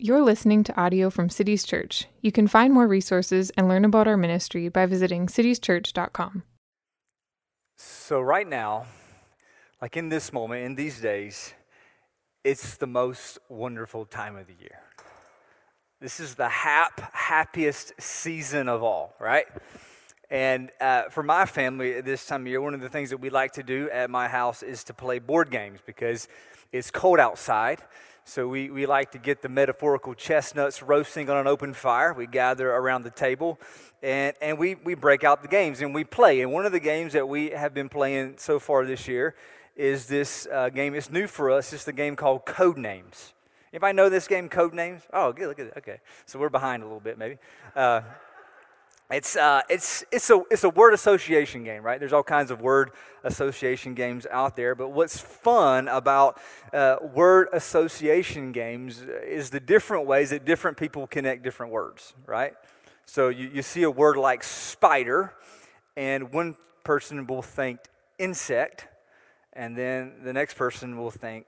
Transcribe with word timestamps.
You're 0.00 0.22
listening 0.22 0.62
to 0.62 0.80
audio 0.80 1.10
from 1.10 1.28
Cities 1.28 1.64
Church. 1.64 2.06
You 2.20 2.30
can 2.30 2.46
find 2.46 2.72
more 2.72 2.86
resources 2.86 3.50
and 3.56 3.66
learn 3.66 3.84
about 3.84 4.06
our 4.06 4.16
ministry 4.16 4.68
by 4.68 4.86
visiting 4.86 5.26
citieschurch.com. 5.26 6.44
So, 7.76 8.20
right 8.20 8.46
now, 8.46 8.86
like 9.82 9.96
in 9.96 10.08
this 10.08 10.32
moment, 10.32 10.64
in 10.64 10.76
these 10.76 11.00
days, 11.00 11.52
it's 12.44 12.76
the 12.76 12.86
most 12.86 13.40
wonderful 13.48 14.04
time 14.04 14.36
of 14.36 14.46
the 14.46 14.54
year. 14.60 14.78
This 16.00 16.20
is 16.20 16.36
the 16.36 16.48
hap, 16.48 17.12
happiest 17.12 17.92
season 17.98 18.68
of 18.68 18.84
all, 18.84 19.16
right? 19.18 19.46
And 20.30 20.70
uh, 20.80 21.08
for 21.08 21.24
my 21.24 21.44
family 21.44 21.94
at 21.94 22.04
this 22.04 22.24
time 22.24 22.42
of 22.42 22.46
year, 22.46 22.60
one 22.60 22.74
of 22.74 22.80
the 22.80 22.88
things 22.88 23.10
that 23.10 23.18
we 23.18 23.30
like 23.30 23.50
to 23.54 23.64
do 23.64 23.90
at 23.90 24.10
my 24.10 24.28
house 24.28 24.62
is 24.62 24.84
to 24.84 24.94
play 24.94 25.18
board 25.18 25.50
games 25.50 25.80
because 25.84 26.28
it's 26.70 26.92
cold 26.92 27.18
outside. 27.18 27.80
So 28.28 28.46
we, 28.46 28.68
we 28.68 28.84
like 28.84 29.12
to 29.12 29.18
get 29.18 29.40
the 29.40 29.48
metaphorical 29.48 30.12
chestnuts 30.12 30.82
roasting 30.82 31.30
on 31.30 31.38
an 31.38 31.46
open 31.46 31.72
fire. 31.72 32.12
We 32.12 32.26
gather 32.26 32.70
around 32.70 33.04
the 33.04 33.10
table 33.10 33.58
and, 34.02 34.36
and 34.42 34.58
we, 34.58 34.74
we 34.74 34.94
break 34.94 35.24
out 35.24 35.40
the 35.40 35.48
games 35.48 35.80
and 35.80 35.94
we 35.94 36.04
play. 36.04 36.42
And 36.42 36.52
one 36.52 36.66
of 36.66 36.72
the 36.72 36.78
games 36.78 37.14
that 37.14 37.26
we 37.26 37.48
have 37.48 37.72
been 37.72 37.88
playing 37.88 38.34
so 38.36 38.58
far 38.58 38.84
this 38.84 39.08
year 39.08 39.34
is 39.76 40.08
this 40.08 40.46
uh, 40.52 40.68
game. 40.68 40.94
It's 40.94 41.10
new 41.10 41.26
for 41.26 41.50
us. 41.50 41.72
It's 41.72 41.84
the 41.84 41.92
game 41.94 42.16
called 42.16 42.44
Code 42.44 42.76
Names. 42.76 43.32
Anybody 43.72 43.96
know 43.96 44.10
this 44.10 44.28
game, 44.28 44.50
Code 44.50 44.74
Names? 44.74 45.00
Oh, 45.10 45.32
good. 45.32 45.48
Look 45.48 45.58
at 45.58 45.68
it. 45.68 45.74
Okay. 45.78 46.00
So 46.26 46.38
we're 46.38 46.50
behind 46.50 46.82
a 46.82 46.86
little 46.86 47.00
bit, 47.00 47.16
maybe. 47.16 47.38
Uh, 47.74 48.02
it's, 49.10 49.36
uh, 49.36 49.62
it's, 49.70 50.04
it's, 50.12 50.28
a, 50.28 50.42
it's 50.50 50.64
a 50.64 50.68
word 50.68 50.92
association 50.92 51.64
game, 51.64 51.82
right? 51.82 51.98
There's 51.98 52.12
all 52.12 52.22
kinds 52.22 52.50
of 52.50 52.60
word 52.60 52.90
association 53.24 53.94
games 53.94 54.26
out 54.30 54.54
there. 54.54 54.74
But 54.74 54.90
what's 54.90 55.18
fun 55.18 55.88
about 55.88 56.38
uh, 56.74 56.96
word 57.14 57.48
association 57.54 58.52
games 58.52 59.02
is 59.26 59.48
the 59.48 59.60
different 59.60 60.06
ways 60.06 60.30
that 60.30 60.44
different 60.44 60.76
people 60.76 61.06
connect 61.06 61.42
different 61.42 61.72
words, 61.72 62.12
right? 62.26 62.52
So 63.06 63.28
you, 63.30 63.50
you 63.54 63.62
see 63.62 63.84
a 63.84 63.90
word 63.90 64.18
like 64.18 64.44
spider, 64.44 65.32
and 65.96 66.30
one 66.30 66.56
person 66.84 67.26
will 67.26 67.40
think 67.42 67.80
insect, 68.18 68.88
and 69.54 69.76
then 69.76 70.16
the 70.22 70.34
next 70.34 70.54
person 70.54 70.98
will 70.98 71.10
think 71.10 71.46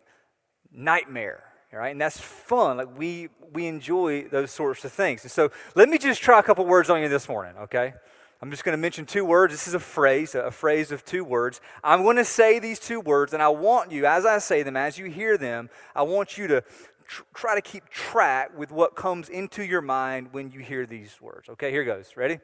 nightmare 0.73 1.50
right? 1.79 1.91
And 1.91 2.01
that's 2.01 2.19
fun. 2.21 2.79
Like 2.79 2.99
we 2.99 3.29
we 3.53 3.67
enjoy 3.67 4.29
those 4.29 4.51
sorts 4.51 4.85
of 4.85 4.93
things. 4.93 5.23
And 5.23 5.31
so 5.31 5.51
let 5.75 5.89
me 5.89 5.99
just 5.99 6.23
try 6.23 6.39
a 6.39 6.43
couple 6.43 6.65
words 6.67 6.91
on 6.91 7.03
you 7.03 7.09
this 7.09 7.29
morning, 7.29 7.55
okay? 7.63 7.95
I'm 8.43 8.51
just 8.51 8.65
going 8.65 8.73
to 8.73 8.81
mention 8.81 9.05
two 9.05 9.25
words. 9.25 9.53
This 9.53 9.69
is 9.69 9.75
a 9.75 9.81
phrase, 9.81 10.35
a 10.35 10.51
phrase 10.51 10.93
of 10.93 11.05
two 11.05 11.25
words. 11.25 11.61
I'm 11.85 12.03
going 12.05 12.17
to 12.17 12.25
say 12.25 12.59
these 12.59 12.79
two 12.79 13.01
words, 13.01 13.35
and 13.35 13.43
I 13.43 13.49
want 13.49 13.93
you, 13.93 14.07
as 14.07 14.25
I 14.25 14.39
say 14.39 14.63
them, 14.63 14.77
as 14.77 14.97
you 14.97 15.07
hear 15.07 15.37
them, 15.37 15.69
I 15.95 16.03
want 16.03 16.39
you 16.39 16.47
to 16.47 16.65
tr- 17.07 17.23
try 17.35 17.55
to 17.55 17.61
keep 17.61 17.91
track 17.91 18.57
with 18.57 18.73
what 18.73 18.97
comes 18.97 19.29
into 19.29 19.63
your 19.63 19.83
mind 19.83 20.29
when 20.33 20.51
you 20.51 20.61
hear 20.61 20.87
these 20.87 21.21
words. 21.21 21.51
Okay, 21.51 21.71
here 21.71 21.85
goes. 21.85 22.17
Ready? 22.17 22.39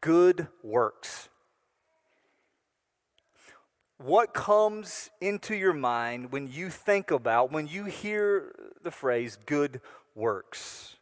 Good 0.00 0.48
works 0.62 1.28
what 3.98 4.34
comes 4.34 5.10
into 5.20 5.54
your 5.54 5.72
mind 5.72 6.32
when 6.32 6.50
you 6.50 6.68
think 6.68 7.10
about, 7.10 7.52
when 7.52 7.66
you 7.66 7.84
hear 7.84 8.54
the 8.82 8.90
phrase 8.90 9.38
good 9.46 9.80
works? 10.14 10.96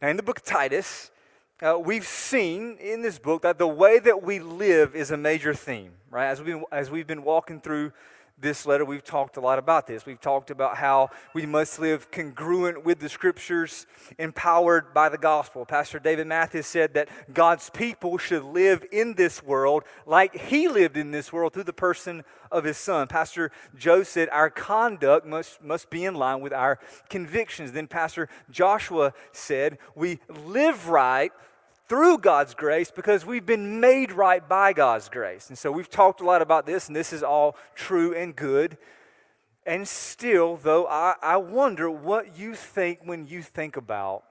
Now, 0.00 0.08
in 0.08 0.16
the 0.16 0.22
book 0.22 0.38
of 0.38 0.44
Titus, 0.44 1.10
uh, 1.62 1.78
we've 1.78 2.06
seen 2.06 2.76
in 2.78 3.02
this 3.02 3.18
book 3.18 3.42
that 3.42 3.58
the 3.58 3.68
way 3.68 3.98
that 4.00 4.22
we 4.22 4.40
live 4.40 4.96
is 4.96 5.10
a 5.10 5.16
major 5.16 5.54
theme, 5.54 5.92
right? 6.10 6.26
As 6.26 6.42
we've, 6.42 6.62
as 6.72 6.90
we've 6.90 7.06
been 7.06 7.22
walking 7.22 7.60
through 7.60 7.92
this 8.42 8.66
letter, 8.66 8.84
we've 8.84 9.04
talked 9.04 9.36
a 9.36 9.40
lot 9.40 9.58
about 9.58 9.86
this. 9.86 10.04
We've 10.04 10.20
talked 10.20 10.50
about 10.50 10.76
how 10.76 11.10
we 11.32 11.46
must 11.46 11.78
live 11.78 12.10
congruent 12.10 12.84
with 12.84 12.98
the 12.98 13.08
scriptures, 13.08 13.86
empowered 14.18 14.92
by 14.92 15.08
the 15.08 15.16
gospel. 15.16 15.64
Pastor 15.64 15.98
David 15.98 16.26
Mathis 16.26 16.66
said 16.66 16.94
that 16.94 17.08
God's 17.32 17.70
people 17.70 18.18
should 18.18 18.44
live 18.44 18.84
in 18.92 19.14
this 19.14 19.42
world 19.42 19.84
like 20.04 20.34
he 20.34 20.68
lived 20.68 20.96
in 20.96 21.12
this 21.12 21.32
world 21.32 21.54
through 21.54 21.62
the 21.62 21.72
person 21.72 22.24
of 22.50 22.64
his 22.64 22.76
son. 22.76 23.06
Pastor 23.06 23.50
Joe 23.76 24.02
said 24.02 24.28
our 24.30 24.50
conduct 24.50 25.26
must, 25.26 25.62
must 25.62 25.88
be 25.88 26.04
in 26.04 26.14
line 26.14 26.40
with 26.40 26.52
our 26.52 26.78
convictions. 27.08 27.72
Then 27.72 27.86
Pastor 27.86 28.28
Joshua 28.50 29.14
said 29.32 29.78
we 29.94 30.18
live 30.28 30.88
right 30.88 31.32
through 31.88 32.18
God's 32.18 32.54
grace 32.54 32.90
because 32.90 33.26
we've 33.26 33.46
been 33.46 33.80
made 33.80 34.12
right 34.12 34.46
by 34.48 34.72
God's 34.72 35.08
grace. 35.08 35.48
And 35.48 35.58
so 35.58 35.70
we've 35.70 35.90
talked 35.90 36.20
a 36.20 36.24
lot 36.24 36.42
about 36.42 36.66
this, 36.66 36.86
and 36.86 36.96
this 36.96 37.12
is 37.12 37.22
all 37.22 37.56
true 37.74 38.14
and 38.14 38.34
good. 38.34 38.78
And 39.64 39.86
still, 39.86 40.56
though, 40.56 40.86
I, 40.86 41.14
I 41.22 41.36
wonder 41.36 41.90
what 41.90 42.38
you 42.38 42.54
think 42.54 43.00
when 43.04 43.26
you 43.26 43.42
think 43.42 43.76
about 43.76 44.24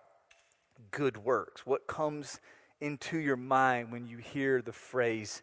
good 0.92 1.18
works. 1.18 1.66
What 1.66 1.88
comes 1.88 2.40
into 2.82 3.18
your 3.18 3.38
mind 3.38 3.92
when 3.92 4.08
you 4.08 4.18
hear 4.18 4.62
the 4.62 4.74
phrase 4.74 5.42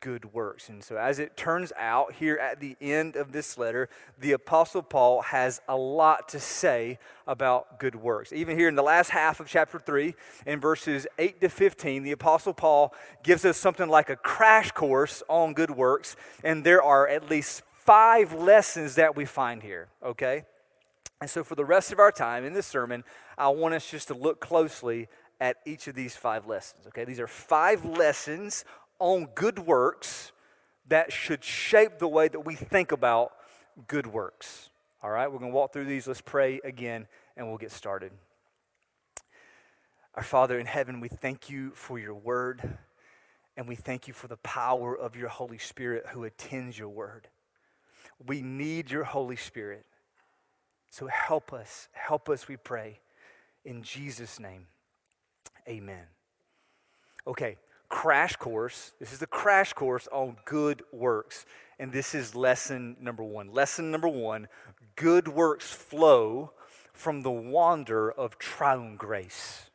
good 0.00 0.32
works. 0.32 0.68
And 0.68 0.82
so, 0.82 0.96
as 0.96 1.18
it 1.18 1.36
turns 1.36 1.72
out, 1.78 2.14
here 2.14 2.36
at 2.36 2.60
the 2.60 2.76
end 2.80 3.16
of 3.16 3.32
this 3.32 3.58
letter, 3.58 3.88
the 4.18 4.32
Apostle 4.32 4.82
Paul 4.82 5.22
has 5.22 5.60
a 5.68 5.76
lot 5.76 6.28
to 6.30 6.40
say 6.40 6.98
about 7.26 7.78
good 7.78 7.94
works. 7.94 8.32
Even 8.32 8.58
here 8.58 8.68
in 8.68 8.74
the 8.74 8.82
last 8.82 9.10
half 9.10 9.40
of 9.40 9.48
chapter 9.48 9.78
3, 9.78 10.14
in 10.46 10.60
verses 10.60 11.06
8 11.18 11.40
to 11.40 11.48
15, 11.48 12.02
the 12.02 12.12
Apostle 12.12 12.54
Paul 12.54 12.94
gives 13.22 13.44
us 13.44 13.56
something 13.56 13.88
like 13.88 14.10
a 14.10 14.16
crash 14.16 14.70
course 14.72 15.22
on 15.28 15.54
good 15.54 15.70
works. 15.70 16.16
And 16.44 16.64
there 16.64 16.82
are 16.82 17.08
at 17.08 17.28
least 17.30 17.62
five 17.84 18.32
lessons 18.32 18.96
that 18.96 19.16
we 19.16 19.24
find 19.24 19.62
here, 19.62 19.88
okay? 20.04 20.44
And 21.20 21.28
so, 21.28 21.42
for 21.42 21.54
the 21.54 21.64
rest 21.64 21.92
of 21.92 21.98
our 21.98 22.12
time 22.12 22.44
in 22.44 22.52
this 22.52 22.66
sermon, 22.66 23.04
I 23.36 23.48
want 23.48 23.74
us 23.74 23.90
just 23.90 24.08
to 24.08 24.14
look 24.14 24.40
closely 24.40 25.08
at 25.40 25.56
each 25.64 25.86
of 25.86 25.94
these 25.94 26.16
five 26.16 26.46
lessons. 26.46 26.86
Okay, 26.88 27.04
these 27.04 27.20
are 27.20 27.28
five 27.28 27.84
lessons 27.84 28.64
on 28.98 29.26
good 29.34 29.58
works 29.60 30.32
that 30.88 31.12
should 31.12 31.44
shape 31.44 31.98
the 31.98 32.08
way 32.08 32.28
that 32.28 32.40
we 32.40 32.54
think 32.54 32.92
about 32.92 33.32
good 33.86 34.06
works. 34.06 34.70
All 35.02 35.10
right, 35.10 35.30
we're 35.30 35.38
going 35.38 35.52
to 35.52 35.56
walk 35.56 35.72
through 35.72 35.84
these. 35.84 36.06
Let's 36.06 36.20
pray 36.20 36.60
again 36.64 37.06
and 37.36 37.46
we'll 37.46 37.58
get 37.58 37.70
started. 37.70 38.12
Our 40.14 40.24
Father 40.24 40.58
in 40.58 40.66
heaven, 40.66 41.00
we 41.00 41.08
thank 41.08 41.48
you 41.48 41.70
for 41.74 41.98
your 41.98 42.14
word 42.14 42.78
and 43.56 43.68
we 43.68 43.76
thank 43.76 44.08
you 44.08 44.14
for 44.14 44.26
the 44.26 44.36
power 44.38 44.96
of 44.96 45.14
your 45.14 45.28
Holy 45.28 45.58
Spirit 45.58 46.06
who 46.08 46.24
attends 46.24 46.78
your 46.78 46.88
word. 46.88 47.28
We 48.26 48.42
need 48.42 48.90
your 48.90 49.04
Holy 49.04 49.36
Spirit. 49.36 49.84
So 50.90 51.06
help 51.06 51.52
us, 51.52 51.88
help 51.92 52.28
us, 52.28 52.48
we 52.48 52.56
pray. 52.56 53.00
In 53.64 53.82
Jesus' 53.82 54.40
name, 54.40 54.66
amen. 55.68 56.04
Okay, 57.26 57.56
crash 57.88 58.36
course. 58.36 58.92
This 59.00 59.12
is 59.12 59.18
the 59.18 59.26
crash 59.26 59.72
course 59.72 60.08
on 60.12 60.36
good 60.44 60.82
works. 60.92 61.46
And 61.78 61.92
this 61.92 62.14
is 62.14 62.34
lesson 62.34 62.96
number 63.00 63.22
one. 63.22 63.52
Lesson 63.52 63.90
number 63.90 64.08
one 64.08 64.48
good 64.96 65.28
works 65.28 65.72
flow 65.72 66.52
from 66.92 67.22
the 67.22 67.30
wander 67.30 68.10
of 68.10 68.38
triune 68.38 68.96
grace. 68.96 69.67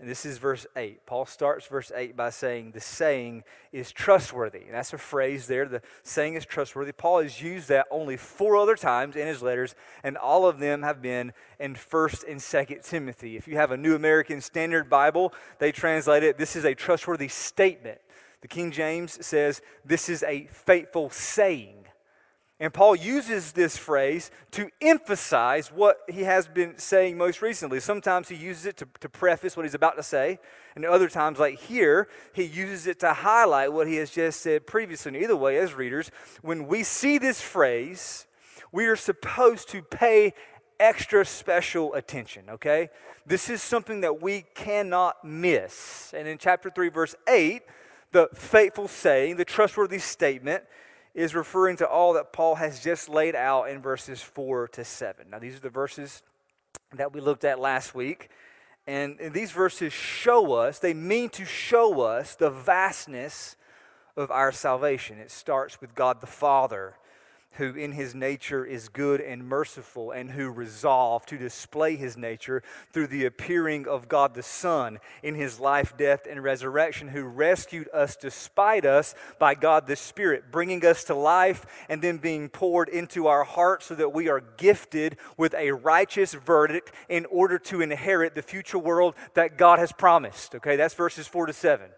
And 0.00 0.08
this 0.08 0.24
is 0.24 0.38
verse 0.38 0.66
8. 0.76 1.04
Paul 1.04 1.26
starts 1.26 1.66
verse 1.66 1.92
8 1.94 2.16
by 2.16 2.30
saying, 2.30 2.72
The 2.72 2.80
saying 2.80 3.44
is 3.70 3.92
trustworthy. 3.92 4.62
And 4.62 4.72
that's 4.72 4.94
a 4.94 4.98
phrase 4.98 5.46
there. 5.46 5.66
The 5.66 5.82
saying 6.02 6.36
is 6.36 6.46
trustworthy. 6.46 6.92
Paul 6.92 7.20
has 7.20 7.42
used 7.42 7.68
that 7.68 7.86
only 7.90 8.16
four 8.16 8.56
other 8.56 8.76
times 8.76 9.14
in 9.14 9.26
his 9.26 9.42
letters, 9.42 9.74
and 10.02 10.16
all 10.16 10.46
of 10.46 10.58
them 10.58 10.82
have 10.82 11.02
been 11.02 11.34
in 11.58 11.74
1st 11.74 12.24
and 12.26 12.40
2nd 12.40 12.82
Timothy. 12.82 13.36
If 13.36 13.46
you 13.46 13.56
have 13.56 13.72
a 13.72 13.76
New 13.76 13.94
American 13.94 14.40
Standard 14.40 14.88
Bible, 14.88 15.34
they 15.58 15.70
translate 15.70 16.22
it, 16.22 16.38
This 16.38 16.56
is 16.56 16.64
a 16.64 16.74
trustworthy 16.74 17.28
statement. 17.28 18.00
The 18.40 18.48
King 18.48 18.70
James 18.70 19.24
says, 19.24 19.60
This 19.84 20.08
is 20.08 20.22
a 20.22 20.46
faithful 20.46 21.10
saying. 21.10 21.84
And 22.60 22.74
Paul 22.74 22.94
uses 22.94 23.52
this 23.52 23.78
phrase 23.78 24.30
to 24.50 24.68
emphasize 24.82 25.68
what 25.68 26.00
he 26.10 26.24
has 26.24 26.46
been 26.46 26.76
saying 26.76 27.16
most 27.16 27.40
recently. 27.40 27.80
Sometimes 27.80 28.28
he 28.28 28.36
uses 28.36 28.66
it 28.66 28.76
to, 28.76 28.88
to 29.00 29.08
preface 29.08 29.56
what 29.56 29.64
he's 29.64 29.74
about 29.74 29.96
to 29.96 30.02
say, 30.02 30.38
and 30.76 30.84
other 30.84 31.08
times, 31.08 31.38
like 31.38 31.58
here, 31.58 32.06
he 32.34 32.44
uses 32.44 32.86
it 32.86 33.00
to 33.00 33.14
highlight 33.14 33.72
what 33.72 33.88
he 33.88 33.96
has 33.96 34.10
just 34.10 34.42
said 34.42 34.66
previously. 34.66 35.14
And 35.14 35.22
either 35.22 35.36
way, 35.36 35.56
as 35.56 35.72
readers, 35.72 36.10
when 36.42 36.66
we 36.66 36.82
see 36.82 37.16
this 37.16 37.40
phrase, 37.40 38.26
we 38.70 38.86
are 38.86 38.96
supposed 38.96 39.68
to 39.70 39.82
pay 39.82 40.34
extra 40.78 41.24
special 41.24 41.94
attention, 41.94 42.44
okay? 42.50 42.90
This 43.26 43.48
is 43.48 43.62
something 43.62 44.02
that 44.02 44.20
we 44.20 44.44
cannot 44.54 45.24
miss. 45.24 46.12
And 46.14 46.28
in 46.28 46.36
chapter 46.36 46.68
3, 46.70 46.90
verse 46.90 47.14
8, 47.26 47.62
the 48.12 48.28
faithful 48.34 48.86
saying, 48.86 49.36
the 49.36 49.44
trustworthy 49.44 49.98
statement, 49.98 50.64
is 51.14 51.34
referring 51.34 51.76
to 51.78 51.88
all 51.88 52.14
that 52.14 52.32
Paul 52.32 52.56
has 52.56 52.80
just 52.80 53.08
laid 53.08 53.34
out 53.34 53.64
in 53.64 53.80
verses 53.80 54.22
4 54.22 54.68
to 54.68 54.84
7. 54.84 55.30
Now, 55.30 55.38
these 55.38 55.56
are 55.56 55.60
the 55.60 55.70
verses 55.70 56.22
that 56.92 57.12
we 57.12 57.20
looked 57.20 57.44
at 57.44 57.58
last 57.58 57.94
week. 57.94 58.30
And, 58.86 59.20
and 59.20 59.34
these 59.34 59.52
verses 59.52 59.92
show 59.92 60.54
us, 60.54 60.78
they 60.78 60.94
mean 60.94 61.28
to 61.30 61.44
show 61.44 62.00
us 62.00 62.34
the 62.34 62.50
vastness 62.50 63.56
of 64.16 64.30
our 64.30 64.52
salvation. 64.52 65.18
It 65.18 65.30
starts 65.30 65.80
with 65.80 65.94
God 65.94 66.20
the 66.20 66.26
Father 66.26 66.94
who 67.54 67.74
in 67.74 67.92
his 67.92 68.14
nature 68.14 68.64
is 68.64 68.88
good 68.88 69.20
and 69.20 69.44
merciful, 69.44 70.12
and 70.12 70.30
who 70.30 70.48
resolved 70.48 71.28
to 71.28 71.36
display 71.36 71.96
his 71.96 72.16
nature 72.16 72.62
through 72.92 73.08
the 73.08 73.26
appearing 73.26 73.88
of 73.88 74.08
God 74.08 74.34
the 74.34 74.42
Son 74.42 74.98
in 75.22 75.34
his 75.34 75.58
life, 75.58 75.96
death, 75.96 76.26
and 76.30 76.42
resurrection, 76.42 77.08
who 77.08 77.24
rescued 77.24 77.88
us 77.92 78.14
despite 78.14 78.86
us 78.86 79.14
by 79.38 79.54
God 79.54 79.86
the 79.86 79.96
Spirit, 79.96 80.52
bringing 80.52 80.84
us 80.86 81.04
to 81.04 81.14
life 81.14 81.66
and 81.88 82.00
then 82.00 82.18
being 82.18 82.48
poured 82.48 82.88
into 82.88 83.26
our 83.26 83.44
hearts 83.44 83.86
so 83.86 83.94
that 83.96 84.12
we 84.12 84.28
are 84.28 84.42
gifted 84.56 85.16
with 85.36 85.52
a 85.54 85.72
righteous 85.72 86.34
verdict 86.34 86.92
in 87.08 87.26
order 87.26 87.58
to 87.58 87.80
inherit 87.80 88.34
the 88.34 88.42
future 88.42 88.78
world 88.78 89.14
that 89.34 89.58
God 89.58 89.80
has 89.80 89.92
promised. 89.92 90.54
Okay, 90.54 90.76
that's 90.76 90.94
verses 90.94 91.26
4 91.26 91.46
to 91.46 91.52
7. 91.52 91.90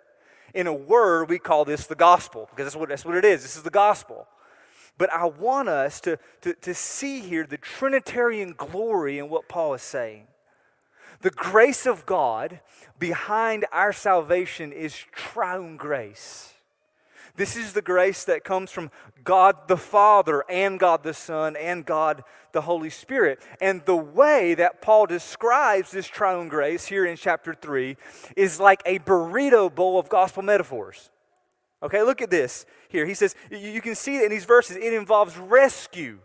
In 0.54 0.66
a 0.66 0.72
word, 0.72 1.28
we 1.28 1.38
call 1.38 1.64
this 1.64 1.86
the 1.86 1.94
gospel 1.94 2.48
because 2.50 2.66
that's 2.66 2.76
what, 2.76 2.88
that's 2.88 3.04
what 3.04 3.16
it 3.16 3.24
is. 3.24 3.42
This 3.42 3.56
is 3.56 3.62
the 3.62 3.70
gospel. 3.70 4.26
But 4.98 5.12
I 5.12 5.24
want 5.24 5.68
us 5.68 6.00
to, 6.02 6.18
to, 6.42 6.54
to 6.54 6.74
see 6.74 7.20
here 7.20 7.46
the 7.46 7.56
Trinitarian 7.56 8.54
glory 8.56 9.18
in 9.18 9.28
what 9.28 9.48
Paul 9.48 9.74
is 9.74 9.82
saying. 9.82 10.26
The 11.22 11.30
grace 11.30 11.86
of 11.86 12.04
God 12.04 12.60
behind 12.98 13.64
our 13.72 13.92
salvation 13.92 14.72
is 14.72 14.94
triune 15.12 15.76
grace. 15.76 16.52
This 17.36 17.56
is 17.56 17.72
the 17.72 17.82
grace 17.82 18.24
that 18.24 18.44
comes 18.44 18.70
from 18.70 18.90
God 19.24 19.66
the 19.66 19.76
Father 19.76 20.44
and 20.50 20.78
God 20.78 21.02
the 21.02 21.14
Son 21.14 21.56
and 21.56 21.86
God 21.86 22.24
the 22.52 22.60
Holy 22.62 22.90
Spirit. 22.90 23.40
And 23.60 23.82
the 23.86 23.96
way 23.96 24.54
that 24.54 24.82
Paul 24.82 25.06
describes 25.06 25.90
this 25.90 26.06
triune 26.06 26.48
grace 26.48 26.86
here 26.86 27.06
in 27.06 27.16
chapter 27.16 27.54
3 27.54 27.96
is 28.36 28.60
like 28.60 28.82
a 28.84 28.98
burrito 28.98 29.74
bowl 29.74 29.98
of 29.98 30.10
gospel 30.10 30.42
metaphors. 30.42 31.08
Okay, 31.82 32.02
look 32.02 32.22
at 32.22 32.30
this 32.30 32.64
here. 32.88 33.06
He 33.06 33.14
says, 33.14 33.34
you 33.50 33.80
can 33.80 33.94
see 33.94 34.22
in 34.22 34.30
these 34.30 34.44
verses, 34.44 34.76
it 34.76 34.92
involves 34.92 35.36
rescue, 35.36 36.18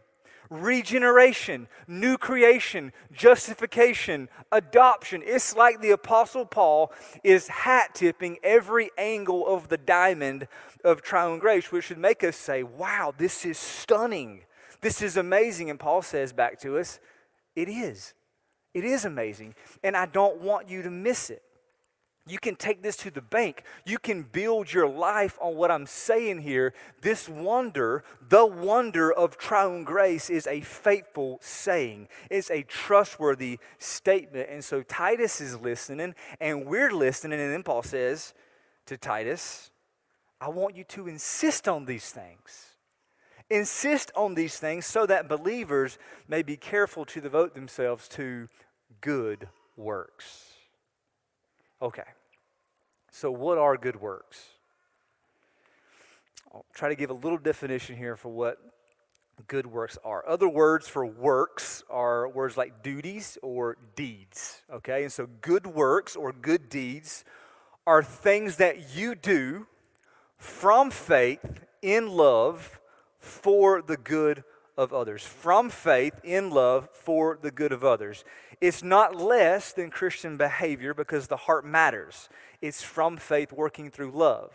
regeneration, 0.50 1.68
new 1.88 2.18
creation, 2.18 2.94
justification, 3.12 4.30
adoption. 4.52 5.24
It's 5.26 5.56
like 5.56 5.82
the 5.82 5.92
Apostle 5.92 6.46
Paul 6.46 6.92
is 7.24 7.48
hat 7.48 7.96
tipping 7.96 8.38
every 8.44 8.92
angle 8.98 9.48
of 9.48 9.70
the 9.70 9.78
diamond 9.78 10.48
of 10.84 11.02
triune 11.02 11.40
grace, 11.40 11.72
which 11.72 11.86
should 11.86 11.98
make 11.98 12.24
us 12.24 12.36
say, 12.38 12.64
wow, 12.64 13.14
this 13.18 13.46
is 13.46 13.58
stunning. 13.58 14.42
This 14.82 15.02
is 15.02 15.18
amazing. 15.18 15.70
And 15.70 15.80
Paul 15.80 16.04
says 16.04 16.34
back 16.34 16.60
to 16.62 16.78
us, 16.78 17.00
it 17.56 17.68
is. 17.68 18.14
It 18.74 18.86
is 18.86 19.06
amazing. 19.06 19.56
And 19.84 19.98
I 19.98 20.06
don't 20.06 20.40
want 20.40 20.70
you 20.70 20.84
to 20.84 20.92
miss 20.92 21.32
it. 21.32 21.42
You 22.28 22.40
can 22.40 22.56
take 22.56 22.82
this 22.84 22.98
to 22.98 23.12
the 23.12 23.22
bank. 23.22 23.64
You 23.86 23.98
can 23.98 24.24
build 24.24 24.74
your 24.74 24.88
life 24.88 25.38
on 25.42 25.56
what 25.56 25.72
I'm 25.72 25.86
saying 25.86 26.42
here. 26.42 26.74
This 27.02 27.30
wonder, 27.30 28.04
the 28.28 28.46
wonder 28.46 29.12
of 29.12 29.38
triune 29.38 29.84
grace, 29.84 30.30
is 30.30 30.46
a 30.48 30.62
faithful 30.62 31.40
saying, 31.42 32.10
it's 32.30 32.52
a 32.52 32.64
trustworthy 32.64 33.60
statement. 33.78 34.50
And 34.50 34.64
so 34.64 34.84
Titus 34.84 35.40
is 35.40 35.60
listening, 35.60 36.16
and 36.40 36.66
we're 36.66 36.92
listening. 36.92 37.40
And 37.40 37.54
then 37.54 37.64
Paul 37.64 37.84
says 37.84 38.34
to 38.88 38.98
Titus, 38.98 39.72
I 40.40 40.50
want 40.50 40.76
you 40.76 40.84
to 40.86 41.08
insist 41.08 41.68
on 41.68 41.86
these 41.86 42.12
things. 42.12 42.76
Insist 43.50 44.12
on 44.16 44.36
these 44.36 44.60
things 44.60 44.86
so 44.86 45.06
that 45.06 45.30
believers 45.30 45.98
may 46.28 46.44
be 46.44 46.58
careful 46.58 47.06
to 47.06 47.22
devote 47.22 47.56
themselves 47.56 48.08
to 48.10 48.50
good 49.00 49.48
works. 49.78 50.57
Okay. 51.82 52.04
So, 53.12 53.32
what 53.32 53.58
are 53.58 53.78
good 53.78 54.02
works? 54.02 54.44
I'll 56.54 56.66
try 56.74 56.90
to 56.90 56.96
give 56.96 57.10
a 57.10 57.14
little 57.14 57.38
definition 57.38 57.96
here 57.96 58.16
for 58.16 58.30
what 58.30 58.58
good 59.48 59.68
works 59.68 59.98
are. 60.04 60.28
Other 60.28 60.50
words 60.50 60.88
for 60.88 61.06
works 61.06 61.84
are 61.90 62.28
words 62.28 62.58
like 62.58 62.82
duties 62.82 63.38
or 63.44 63.78
deeds. 63.96 64.64
Okay? 64.74 65.04
And 65.04 65.12
so, 65.12 65.28
good 65.42 65.68
works 65.68 66.16
or 66.16 66.32
good 66.32 66.70
deeds 66.70 67.24
are 67.86 68.02
things 68.02 68.58
that 68.58 68.96
you 68.96 69.14
do 69.14 69.68
from 70.38 70.90
faith 70.90 71.66
in 71.82 72.10
love 72.10 72.80
for 73.20 73.82
the 73.82 73.98
good 73.98 74.44
of 74.78 74.94
others. 74.94 75.24
From 75.24 75.70
faith 75.70 76.14
in 76.24 76.52
love 76.52 76.90
for 76.94 77.38
the 77.42 77.52
good 77.52 77.72
of 77.72 77.84
others. 77.84 78.24
It's 78.62 78.84
not 78.84 79.16
less 79.16 79.74
than 79.74 79.90
Christian 79.90 80.38
behavior 80.38 80.94
because 80.94 81.28
the 81.28 81.38
heart 81.38 81.66
matters. 81.66 82.30
It's 82.62 82.84
from 82.84 83.18
faith 83.18 83.52
working 83.52 83.90
through 83.90 84.12
love. 84.12 84.52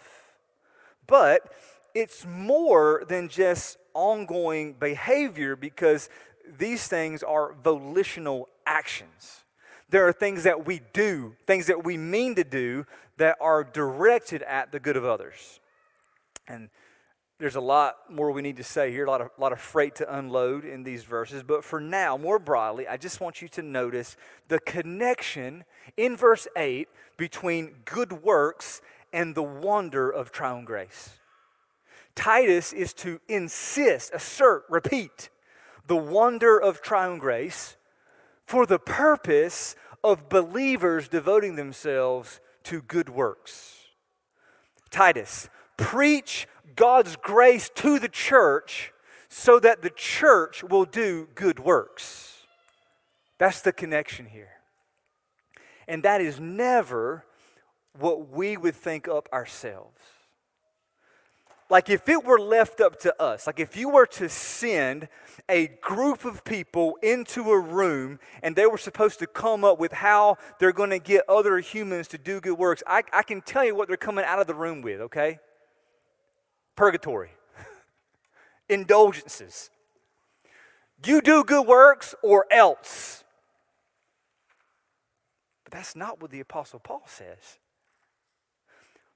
But 1.07 1.53
it's 1.95 2.25
more 2.25 3.05
than 3.09 3.29
just 3.29 3.77
ongoing 3.95 4.75
behavior 4.75 5.57
because 5.57 6.09
these 6.59 6.87
things 6.89 7.23
are 7.23 7.55
volitional 7.63 8.49
actions. 8.67 9.45
There 9.91 10.07
are 10.09 10.13
things 10.13 10.45
that 10.45 10.65
we 10.65 10.81
do, 10.93 11.37
things 11.47 11.67
that 11.67 11.85
we 11.85 11.97
mean 11.97 12.35
to 12.37 12.45
do 12.45 12.87
that 13.19 13.37
are 13.41 13.63
directed 13.63 14.43
at 14.43 14.73
the 14.73 14.81
good 14.81 14.97
of 14.97 15.05
others. 15.05 15.61
And 16.49 16.71
there's 17.43 17.57
a 17.57 17.61
lot 17.61 17.97
more 18.09 18.31
we 18.31 18.41
need 18.41 18.57
to 18.59 18.63
say 18.63 18.93
here, 18.93 19.05
a 19.05 19.11
lot 19.11 19.21
of, 19.21 19.31
a 19.37 19.41
lot 19.41 19.51
of 19.51 19.61
freight 19.61 19.97
to 19.97 20.17
unload 20.17 20.65
in 20.65 20.85
these 20.85 21.03
verses. 21.03 21.43
But 21.43 21.65
for 21.65 21.81
now, 21.81 22.17
more 22.17 22.39
broadly, 22.39 22.87
I 22.87 22.97
just 22.97 23.21
want 23.21 23.43
you 23.43 23.49
to 23.49 23.63
notice 23.63 24.17
the 24.47 24.61
connection 24.61 25.65
in 25.97 26.17
verse 26.17 26.47
8 26.57 26.87
between 27.17 27.75
good 27.85 28.23
works 28.23 28.81
and 29.13 29.35
the 29.35 29.43
wonder 29.43 30.09
of 30.09 30.31
triune 30.31 30.65
grace. 30.65 31.11
Titus 32.15 32.73
is 32.73 32.93
to 32.95 33.21
insist, 33.29 34.13
assert, 34.15 34.63
repeat 34.69 35.29
the 35.89 35.97
wonder 35.97 36.57
of 36.57 36.81
triune 36.81 37.19
grace 37.19 37.77
for 38.47 38.67
the 38.67 38.79
purpose 38.79 39.75
of 40.05 40.29
believers 40.29 41.09
devoting 41.09 41.57
themselves 41.57 42.41
to 42.63 42.83
good 42.83 43.09
works. 43.09 43.79
Titus, 44.91 45.49
preach 45.77 46.47
God's 46.75 47.17
grace 47.17 47.71
to 47.77 47.99
the 47.99 48.09
church 48.09 48.93
so 49.29 49.59
that 49.61 49.83
the 49.83 49.91
church 49.91 50.63
will 50.63 50.85
do 50.85 51.29
good 51.35 51.59
works. 51.59 52.43
That's 53.39 53.61
the 53.61 53.73
connection 53.73 54.27
here. 54.27 54.51
And 55.89 56.03
that 56.03 56.21
is 56.21 56.39
never 56.39 57.25
what 57.99 58.29
we 58.31 58.57
would 58.57 58.75
think 58.75 59.09
up 59.09 59.29
ourselves. 59.33 60.01
Like 61.69 61.89
if 61.89 62.07
it 62.07 62.23
were 62.23 62.39
left 62.39 62.83
up 62.83 63.01
to 63.01 63.21
us, 63.21 63.47
like 63.47 63.59
if 63.59 63.79
you 63.79 63.89
were 63.89 64.05
to 64.07 64.29
send 64.29 65.09
a 65.49 65.69
group 65.81 66.27
of 66.27 66.45
people 66.45 66.99
into 67.03 67.51
a 67.51 67.59
room 67.59 68.19
and 68.43 68.55
they 68.55 68.67
were 68.67 68.77
supposed 68.77 69.19
to 69.21 69.27
come 69.27 69.65
up 69.65 69.79
with 69.79 69.93
how 69.93 70.37
they're 70.61 70.73
going 70.73 70.91
to 70.91 70.99
get 70.99 71.25
other 71.31 71.59
humans 71.61 72.09
to 72.09 72.19
do 72.19 72.43
good 72.43 72.59
works, 72.59 72.83
I, 72.87 73.05
I 73.11 73.23
can 73.23 73.41
tell 73.41 73.65
you 73.65 73.75
what 73.75 73.89
they're 73.89 73.97
coming 73.97 74.27
out 74.27 74.39
of 74.39 74.47
the 74.47 74.55
room 74.55 74.83
with, 74.83 75.01
okay? 75.01 75.41
Purgatory, 76.77 77.31
indulgences. 78.69 79.71
You 81.05 81.21
do 81.21 81.45
good 81.45 81.67
works 81.67 82.15
or 82.23 82.47
else. 82.51 83.25
But 85.65 85.73
that's 85.73 85.97
not 85.97 86.21
what 86.21 86.31
the 86.31 86.41
Apostle 86.41 86.79
Paul 86.79 87.03
says. 87.07 87.59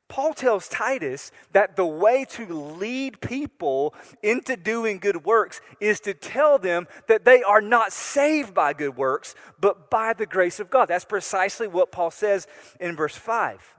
Paul 0.09 0.35
tells 0.35 0.69
Titus 0.69 1.33
that 1.53 1.75
the 1.75 1.87
way 1.87 2.25
to 2.31 2.47
lead 2.47 3.21
people 3.21 3.93
into 4.23 4.57
doing 4.57 4.99
good 4.99 5.25
works 5.25 5.61
is 5.81 5.99
to 6.01 6.15
tell 6.15 6.59
them 6.59 6.87
that 7.09 7.25
they 7.25 7.43
are 7.43 7.61
not 7.61 7.93
saved 7.93 8.55
by 8.55 8.73
good 8.73 8.97
works, 8.97 9.35
but 9.61 9.91
by 9.91 10.13
the 10.13 10.27
grace 10.27 10.61
of 10.61 10.71
God. 10.71 10.87
That's 10.87 11.05
precisely 11.05 11.67
what 11.67 11.91
Paul 11.91 12.13
says 12.13 12.47
in 12.79 12.95
verse 12.95 13.17
5. 13.17 13.75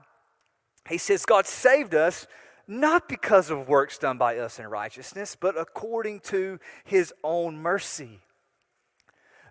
He 0.90 0.98
says, 0.98 1.24
God 1.24 1.46
saved 1.46 1.94
us 1.94 2.26
not 2.68 3.08
because 3.08 3.50
of 3.50 3.66
works 3.66 3.96
done 3.96 4.18
by 4.18 4.36
us 4.36 4.58
in 4.58 4.66
righteousness, 4.66 5.36
but 5.40 5.58
according 5.58 6.20
to 6.20 6.60
his 6.84 7.12
own 7.24 7.56
mercy. 7.56 8.20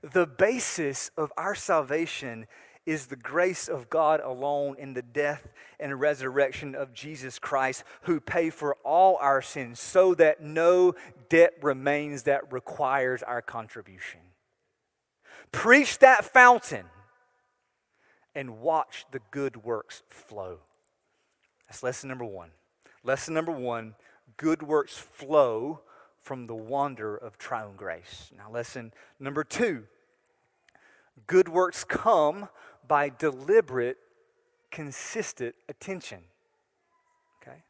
The 0.03 0.27
basis 0.27 1.09
of 1.17 1.33
our 1.35 1.55
salvation 1.55 2.45
is 2.85 3.07
the 3.07 3.15
grace 3.17 3.67
of 3.67 3.89
God 3.89 4.21
alone 4.21 4.77
in 4.79 4.93
the 4.93 5.01
death 5.01 5.49
and 5.79 5.99
resurrection 5.99 6.73
of 6.73 6.93
Jesus 6.93 7.39
Christ, 7.39 7.83
who 8.03 8.21
paid 8.21 8.53
for 8.53 8.75
all 8.85 9.17
our 9.17 9.41
sins 9.41 9.79
so 9.79 10.13
that 10.15 10.41
no 10.41 10.93
debt 11.27 11.55
remains 11.61 12.23
that 12.23 12.53
requires 12.53 13.23
our 13.23 13.41
contribution. 13.41 14.21
Preach 15.51 15.99
that 15.99 16.23
fountain 16.23 16.85
and 18.33 18.59
watch 18.59 19.05
the 19.11 19.21
good 19.31 19.63
works 19.65 20.03
flow. 20.07 20.59
That's 21.67 21.83
lesson 21.83 22.07
number 22.07 22.25
one. 22.25 22.51
Lesson 23.07 23.33
number 23.33 23.53
one 23.53 23.95
good 24.35 24.61
works 24.61 24.97
flow 24.97 25.79
from 26.21 26.45
the 26.45 26.53
wonder 26.53 27.15
of 27.15 27.37
triune 27.37 27.77
grace. 27.77 28.33
Now, 28.37 28.51
lesson 28.51 28.91
number 29.17 29.45
two 29.45 29.85
good 31.25 31.47
works 31.47 31.85
come 31.85 32.49
by 32.85 33.07
deliberate, 33.07 33.95
consistent 34.71 35.55
attention. 35.69 36.19
Okay? 37.41 37.63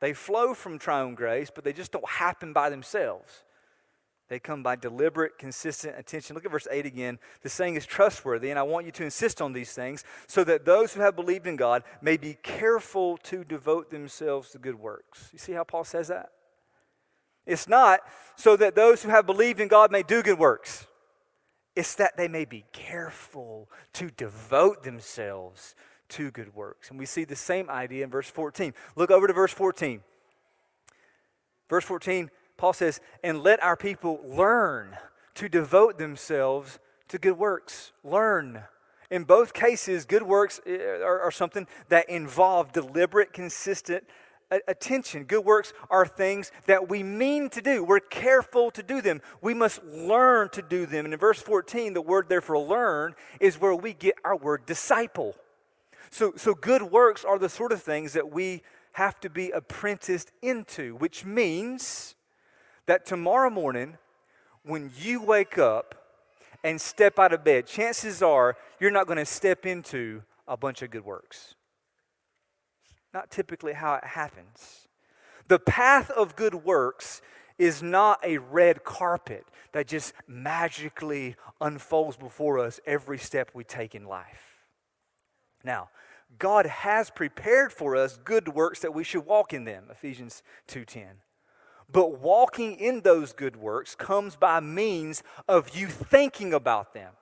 They 0.00 0.14
flow 0.14 0.54
from 0.54 0.78
triune 0.78 1.14
grace, 1.14 1.50
but 1.54 1.62
they 1.62 1.74
just 1.74 1.92
don't 1.92 2.08
happen 2.08 2.54
by 2.54 2.70
themselves. 2.70 3.44
They 4.32 4.38
come 4.38 4.62
by 4.62 4.76
deliberate, 4.76 5.36
consistent 5.36 5.98
attention. 5.98 6.34
Look 6.34 6.46
at 6.46 6.50
verse 6.50 6.66
8 6.70 6.86
again. 6.86 7.18
The 7.42 7.50
saying 7.50 7.74
is 7.74 7.84
trustworthy, 7.84 8.48
and 8.48 8.58
I 8.58 8.62
want 8.62 8.86
you 8.86 8.92
to 8.92 9.04
insist 9.04 9.42
on 9.42 9.52
these 9.52 9.74
things 9.74 10.04
so 10.26 10.42
that 10.44 10.64
those 10.64 10.94
who 10.94 11.02
have 11.02 11.14
believed 11.14 11.46
in 11.46 11.56
God 11.56 11.82
may 12.00 12.16
be 12.16 12.38
careful 12.42 13.18
to 13.24 13.44
devote 13.44 13.90
themselves 13.90 14.48
to 14.52 14.58
good 14.58 14.76
works. 14.76 15.28
You 15.34 15.38
see 15.38 15.52
how 15.52 15.64
Paul 15.64 15.84
says 15.84 16.08
that? 16.08 16.30
It's 17.44 17.68
not 17.68 18.00
so 18.34 18.56
that 18.56 18.74
those 18.74 19.02
who 19.02 19.10
have 19.10 19.26
believed 19.26 19.60
in 19.60 19.68
God 19.68 19.92
may 19.92 20.02
do 20.02 20.22
good 20.22 20.38
works. 20.38 20.86
It's 21.76 21.94
that 21.96 22.16
they 22.16 22.26
may 22.26 22.46
be 22.46 22.64
careful 22.72 23.68
to 23.92 24.08
devote 24.08 24.82
themselves 24.82 25.74
to 26.08 26.30
good 26.30 26.54
works. 26.54 26.88
And 26.88 26.98
we 26.98 27.04
see 27.04 27.24
the 27.24 27.36
same 27.36 27.68
idea 27.68 28.02
in 28.02 28.10
verse 28.10 28.30
14. 28.30 28.72
Look 28.96 29.10
over 29.10 29.26
to 29.26 29.34
verse 29.34 29.52
14. 29.52 30.00
Verse 31.68 31.84
14 31.84 32.30
Paul 32.62 32.74
says, 32.74 33.00
and 33.24 33.42
let 33.42 33.60
our 33.60 33.76
people 33.76 34.20
learn 34.24 34.96
to 35.34 35.48
devote 35.48 35.98
themselves 35.98 36.78
to 37.08 37.18
good 37.18 37.36
works. 37.36 37.90
Learn. 38.04 38.62
In 39.10 39.24
both 39.24 39.52
cases, 39.52 40.04
good 40.04 40.22
works 40.22 40.60
eh, 40.64 40.76
are, 40.76 41.22
are 41.22 41.32
something 41.32 41.66
that 41.88 42.08
involve 42.08 42.70
deliberate, 42.70 43.32
consistent 43.32 44.04
attention. 44.68 45.24
Good 45.24 45.44
works 45.44 45.72
are 45.90 46.06
things 46.06 46.52
that 46.66 46.88
we 46.88 47.02
mean 47.02 47.50
to 47.50 47.60
do. 47.60 47.82
We're 47.82 47.98
careful 47.98 48.70
to 48.70 48.82
do 48.84 49.00
them. 49.00 49.22
We 49.40 49.54
must 49.54 49.82
learn 49.82 50.48
to 50.50 50.62
do 50.62 50.86
them. 50.86 51.04
And 51.04 51.12
in 51.12 51.18
verse 51.18 51.42
14, 51.42 51.94
the 51.94 52.00
word 52.00 52.28
there 52.28 52.40
for 52.40 52.56
learn 52.56 53.16
is 53.40 53.60
where 53.60 53.74
we 53.74 53.92
get 53.92 54.14
our 54.24 54.36
word 54.36 54.66
disciple. 54.66 55.34
So, 56.10 56.34
so 56.36 56.54
good 56.54 56.82
works 56.82 57.24
are 57.24 57.40
the 57.40 57.48
sort 57.48 57.72
of 57.72 57.82
things 57.82 58.12
that 58.12 58.30
we 58.30 58.62
have 58.92 59.18
to 59.18 59.28
be 59.28 59.50
apprenticed 59.50 60.30
into, 60.42 60.94
which 60.94 61.24
means 61.24 62.14
that 62.86 63.06
tomorrow 63.06 63.50
morning, 63.50 63.98
when 64.64 64.90
you 64.98 65.22
wake 65.22 65.58
up 65.58 65.94
and 66.64 66.80
step 66.80 67.18
out 67.18 67.32
of 67.32 67.44
bed, 67.44 67.66
chances 67.66 68.22
are 68.22 68.56
you're 68.80 68.90
not 68.90 69.06
going 69.06 69.18
to 69.18 69.24
step 69.24 69.66
into 69.66 70.22
a 70.46 70.56
bunch 70.56 70.82
of 70.82 70.90
good 70.90 71.04
works. 71.04 71.54
Not 73.12 73.30
typically 73.30 73.72
how 73.72 73.94
it 73.94 74.04
happens. 74.04 74.88
The 75.48 75.58
path 75.58 76.10
of 76.10 76.36
good 76.36 76.54
works 76.54 77.20
is 77.58 77.82
not 77.82 78.18
a 78.24 78.38
red 78.38 78.84
carpet 78.84 79.44
that 79.72 79.86
just 79.86 80.14
magically 80.26 81.36
unfolds 81.60 82.16
before 82.16 82.58
us 82.58 82.80
every 82.86 83.18
step 83.18 83.50
we 83.54 83.64
take 83.64 83.94
in 83.94 84.06
life. 84.06 84.56
Now, 85.64 85.90
God 86.38 86.66
has 86.66 87.10
prepared 87.10 87.72
for 87.72 87.94
us 87.94 88.16
good 88.16 88.48
works 88.48 88.80
that 88.80 88.94
we 88.94 89.04
should 89.04 89.26
walk 89.26 89.52
in 89.52 89.64
them, 89.64 89.88
Ephesians 89.90 90.42
2:10. 90.66 91.20
But 91.92 92.20
walking 92.20 92.76
in 92.76 93.02
those 93.02 93.32
good 93.32 93.56
works 93.56 93.94
comes 93.94 94.34
by 94.34 94.60
means 94.60 95.22
of 95.46 95.76
you 95.76 95.88
thinking 95.88 96.54
about 96.54 96.94
them. 96.94 97.12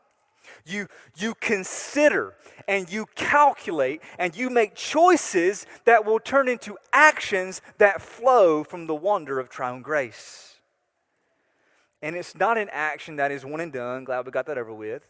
You, 0.65 0.87
you 1.17 1.35
consider 1.35 2.35
and 2.69 2.91
you 2.91 3.07
calculate 3.15 4.03
and 4.19 4.37
you 4.37 4.51
make 4.51 4.75
choices 4.75 5.67
that 5.85 6.05
will 6.05 6.21
turn 6.21 6.49
into 6.49 6.77
actions 6.93 7.63
that 7.79 8.01
flow 8.01 8.63
from 8.63 8.87
the 8.87 8.95
wonder 8.95 9.41
of 9.41 9.49
triune 9.49 9.83
grace. 9.83 10.57
And 12.03 12.17
it's 12.17 12.35
not 12.35 12.57
an 12.57 12.69
action 12.73 13.17
that 13.17 13.31
is 13.31 13.45
one 13.45 13.61
and 13.61 13.73
done, 13.73 14.05
glad 14.05 14.25
we 14.25 14.33
got 14.33 14.47
that 14.47 14.59
over 14.59 14.73
with, 14.73 15.09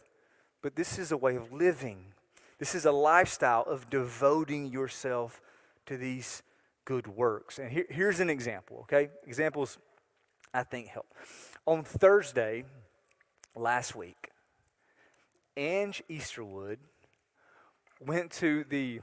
but 0.61 0.75
this 0.75 0.99
is 0.99 1.11
a 1.11 1.17
way 1.17 1.35
of 1.35 1.51
living. 1.51 2.05
This 2.59 2.75
is 2.75 2.85
a 2.85 2.91
lifestyle 2.91 3.63
of 3.63 3.89
devoting 3.89 4.67
yourself 4.67 5.41
to 5.85 5.97
these 5.97 6.43
good 6.85 7.07
works. 7.07 7.59
And 7.59 7.71
here, 7.71 7.85
here's 7.89 8.19
an 8.19 8.29
example, 8.29 8.79
okay? 8.81 9.09
Examples 9.25 9.77
I 10.53 10.63
think 10.63 10.87
help. 10.87 11.13
On 11.65 11.83
Thursday 11.83 12.65
last 13.55 13.95
week, 13.95 14.29
Ange 15.55 16.03
Easterwood 16.09 16.77
went 17.99 18.31
to 18.31 18.65
the, 18.69 19.01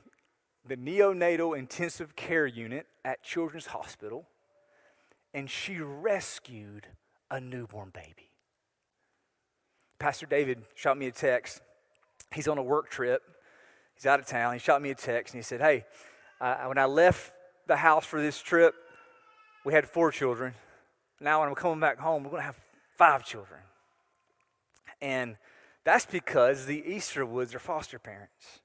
the 0.67 0.77
neonatal 0.77 1.57
intensive 1.57 2.17
care 2.17 2.47
unit 2.47 2.87
at 3.05 3.23
Children's 3.23 3.67
Hospital 3.67 4.27
and 5.33 5.49
she 5.49 5.79
rescued 5.79 6.87
a 7.31 7.41
newborn 7.41 7.91
baby. 7.91 8.31
Pastor 9.99 10.27
David 10.27 10.63
shot 10.75 10.97
me 10.97 11.07
a 11.07 11.13
text. 11.13 11.61
He's 12.33 12.49
on 12.49 12.59
a 12.59 12.63
work 12.63 12.91
trip. 12.91 13.23
He's 13.95 14.07
out 14.07 14.21
of 14.21 14.27
town. 14.27 14.53
He 14.53 14.59
shot 14.59 14.81
me 14.81 14.91
a 14.91 14.95
text 14.95 15.35
and 15.35 15.43
he 15.43 15.45
said, 15.45 15.61
Hey, 15.61 15.85
uh, 16.41 16.65
when 16.65 16.79
I 16.79 16.85
left 16.85 17.33
the 17.69 17.77
house 17.77 18.05
for 18.05 18.21
this 18.21 18.41
trip, 18.41 18.75
we 19.65 19.73
had 19.73 19.89
four 19.89 20.11
children. 20.11 20.55
Now, 21.21 21.41
when 21.41 21.49
I'm 21.49 21.55
coming 21.55 21.81
back 21.81 21.99
home, 21.99 22.25
we're 22.25 22.31
going 22.31 22.41
to 22.41 22.47
have 22.47 22.59
five 22.97 23.25
children. 23.25 23.61
And 25.01 25.37
that's 25.85 26.07
because 26.07 26.67
the 26.67 26.83
Easterwoods 26.83 27.55
are 27.55 27.61
foster 27.61 27.99
parents. 27.99 28.61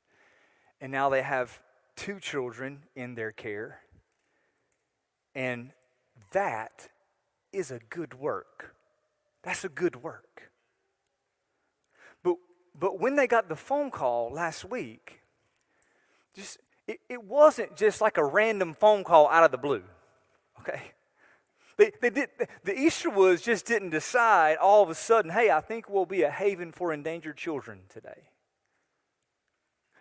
And 0.81 0.91
now 0.91 1.09
they 1.09 1.21
have 1.21 1.61
two 1.95 2.19
children 2.19 2.83
in 2.95 3.15
their 3.15 3.31
care. 3.31 3.81
And 5.35 5.71
that 6.31 6.89
is 7.51 7.71
a 7.71 7.79
good 7.89 8.19
work. 8.19 8.75
That's 9.43 9.63
a 9.63 9.69
good 9.69 10.01
work. 10.03 10.51
But, 12.23 12.35
but 12.77 12.99
when 12.99 13.15
they 13.15 13.27
got 13.27 13.49
the 13.49 13.55
phone 13.55 13.91
call 13.91 14.31
last 14.31 14.65
week, 14.65 15.21
just 16.35 16.59
it, 16.87 16.99
it 17.09 17.23
wasn't 17.23 17.75
just 17.75 18.01
like 18.01 18.17
a 18.17 18.25
random 18.25 18.73
phone 18.73 19.03
call 19.03 19.29
out 19.29 19.43
of 19.43 19.51
the 19.51 19.57
blue, 19.57 19.83
okay? 20.59 20.81
They, 21.77 21.91
they 22.01 22.09
did, 22.09 22.29
the 22.63 22.73
Easterwoods 22.73 23.41
just 23.41 23.65
didn't 23.65 23.89
decide 23.89 24.57
all 24.57 24.83
of 24.83 24.89
a 24.89 24.95
sudden, 24.95 25.31
hey, 25.31 25.49
I 25.49 25.59
think 25.59 25.89
we'll 25.89 26.05
be 26.05 26.21
a 26.21 26.29
haven 26.29 26.71
for 26.71 26.93
endangered 26.93 27.37
children 27.37 27.81
today. 27.89 28.29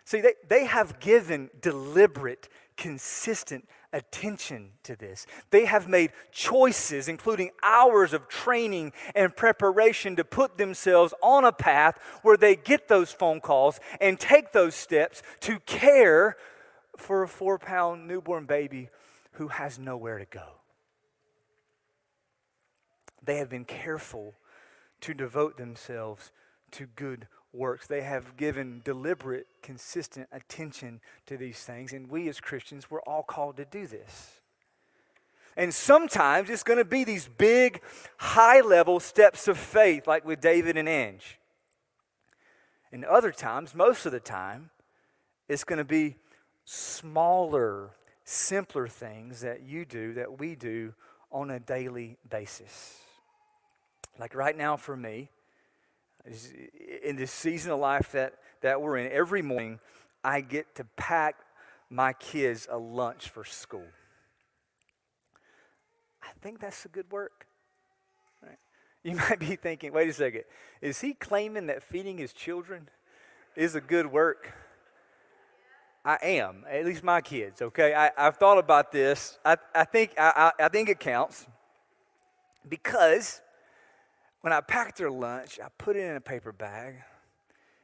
See, 0.05 0.21
they, 0.21 0.33
they 0.47 0.65
have 0.65 0.99
given 0.99 1.49
deliberate, 1.61 2.49
consistent 2.77 3.67
attention 3.93 4.71
to 4.83 4.95
this. 4.95 5.25
They 5.49 5.65
have 5.65 5.87
made 5.87 6.11
choices, 6.31 7.07
including 7.07 7.51
hours 7.63 8.13
of 8.13 8.27
training 8.27 8.91
and 9.15 9.35
preparation, 9.35 10.15
to 10.17 10.23
put 10.23 10.57
themselves 10.57 11.13
on 11.21 11.45
a 11.45 11.51
path 11.51 11.97
where 12.21 12.37
they 12.37 12.55
get 12.55 12.87
those 12.87 13.11
phone 13.11 13.39
calls 13.39 13.79
and 14.01 14.19
take 14.19 14.51
those 14.51 14.75
steps 14.75 15.23
to 15.41 15.59
care 15.61 16.35
for 17.03 17.23
a 17.23 17.27
four 17.27 17.59
pound 17.59 18.07
newborn 18.07 18.45
baby 18.45 18.89
who 19.33 19.49
has 19.49 19.77
nowhere 19.77 20.17
to 20.17 20.25
go. 20.25 20.47
They 23.23 23.37
have 23.37 23.49
been 23.49 23.65
careful 23.65 24.33
to 25.01 25.13
devote 25.13 25.57
themselves 25.57 26.31
to 26.71 26.87
good 26.95 27.27
works. 27.51 27.87
They 27.87 28.01
have 28.01 28.35
given 28.37 28.81
deliberate, 28.83 29.47
consistent 29.61 30.27
attention 30.31 31.01
to 31.27 31.37
these 31.37 31.59
things. 31.59 31.93
And 31.93 32.09
we 32.09 32.27
as 32.27 32.39
Christians, 32.39 32.89
we're 32.89 33.01
all 33.01 33.23
called 33.23 33.57
to 33.57 33.65
do 33.65 33.85
this. 33.85 34.41
And 35.55 35.73
sometimes 35.73 36.49
it's 36.49 36.63
going 36.63 36.79
to 36.79 36.85
be 36.85 37.03
these 37.03 37.27
big, 37.27 37.81
high 38.17 38.61
level 38.61 38.99
steps 38.99 39.47
of 39.47 39.57
faith, 39.57 40.07
like 40.07 40.25
with 40.25 40.41
David 40.41 40.77
and 40.77 40.89
Ange. 40.89 41.39
And 42.91 43.05
other 43.05 43.31
times, 43.31 43.75
most 43.75 44.05
of 44.05 44.11
the 44.11 44.19
time, 44.19 44.71
it's 45.47 45.63
going 45.63 45.77
to 45.77 45.85
be 45.85 46.15
smaller, 46.65 47.91
simpler 48.23 48.87
things 48.87 49.41
that 49.41 49.63
you 49.63 49.85
do, 49.85 50.13
that 50.13 50.39
we 50.39 50.55
do 50.55 50.93
on 51.31 51.49
a 51.49 51.59
daily 51.59 52.17
basis. 52.29 52.97
Like 54.19 54.35
right 54.35 54.55
now 54.55 54.77
for 54.77 54.95
me, 54.95 55.29
in 57.03 57.15
this 57.15 57.31
season 57.31 57.71
of 57.71 57.79
life 57.79 58.11
that, 58.13 58.35
that 58.61 58.81
we're 58.81 58.97
in, 58.97 59.11
every 59.11 59.41
morning 59.41 59.79
I 60.23 60.41
get 60.41 60.75
to 60.75 60.85
pack 60.95 61.35
my 61.89 62.13
kids 62.13 62.67
a 62.71 62.77
lunch 62.77 63.29
for 63.29 63.43
school. 63.43 63.85
I 66.21 66.29
think 66.41 66.59
that's 66.59 66.85
a 66.85 66.87
good 66.87 67.11
work. 67.11 67.47
Right? 68.41 68.57
You 69.03 69.17
might 69.17 69.39
be 69.39 69.57
thinking, 69.57 69.91
wait 69.91 70.09
a 70.09 70.13
second, 70.13 70.43
is 70.81 71.01
he 71.01 71.13
claiming 71.13 71.67
that 71.67 71.83
feeding 71.83 72.17
his 72.17 72.31
children 72.31 72.87
is 73.55 73.75
a 73.75 73.81
good 73.81 74.07
work? 74.07 74.53
I 76.05 76.17
am, 76.21 76.65
at 76.69 76.85
least 76.85 77.03
my 77.03 77.21
kids, 77.21 77.61
okay? 77.61 77.93
I, 77.93 78.11
have 78.17 78.35
thought 78.35 78.57
about 78.57 78.91
this. 78.91 79.37
I, 79.45 79.55
I, 79.73 79.85
think, 79.85 80.13
I, 80.17 80.51
I 80.59 80.67
think 80.67 80.89
it 80.89 80.99
counts 80.99 81.47
because 82.67 83.41
when 84.41 84.51
I 84.51 84.59
pack 84.59 84.97
their 84.97 85.09
lunch, 85.09 85.59
I 85.63 85.67
put 85.77 85.95
it 85.95 86.01
in 86.01 86.17
a 86.17 86.21
paper 86.21 86.51
bag. 86.51 86.95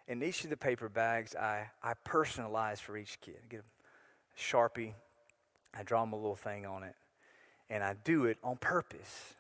And 0.10 0.22
each 0.22 0.44
of 0.44 0.50
the 0.50 0.58
paper 0.58 0.90
bags, 0.90 1.34
I, 1.36 1.70
I 1.82 1.94
personalize 2.06 2.80
for 2.80 2.98
each 2.98 3.22
kid. 3.22 3.36
I 3.42 3.48
get 3.48 3.60
a 3.62 4.40
Sharpie, 4.40 4.94
I 5.74 5.84
draw 5.84 6.02
them 6.02 6.12
a 6.14 6.18
little 6.18 6.36
thing 6.36 6.66
on 6.66 6.84
it, 6.84 6.96
and 7.70 7.84
I 7.84 7.96
do 8.04 8.26
it 8.26 8.38
on 8.44 8.58
purpose. 8.58 9.36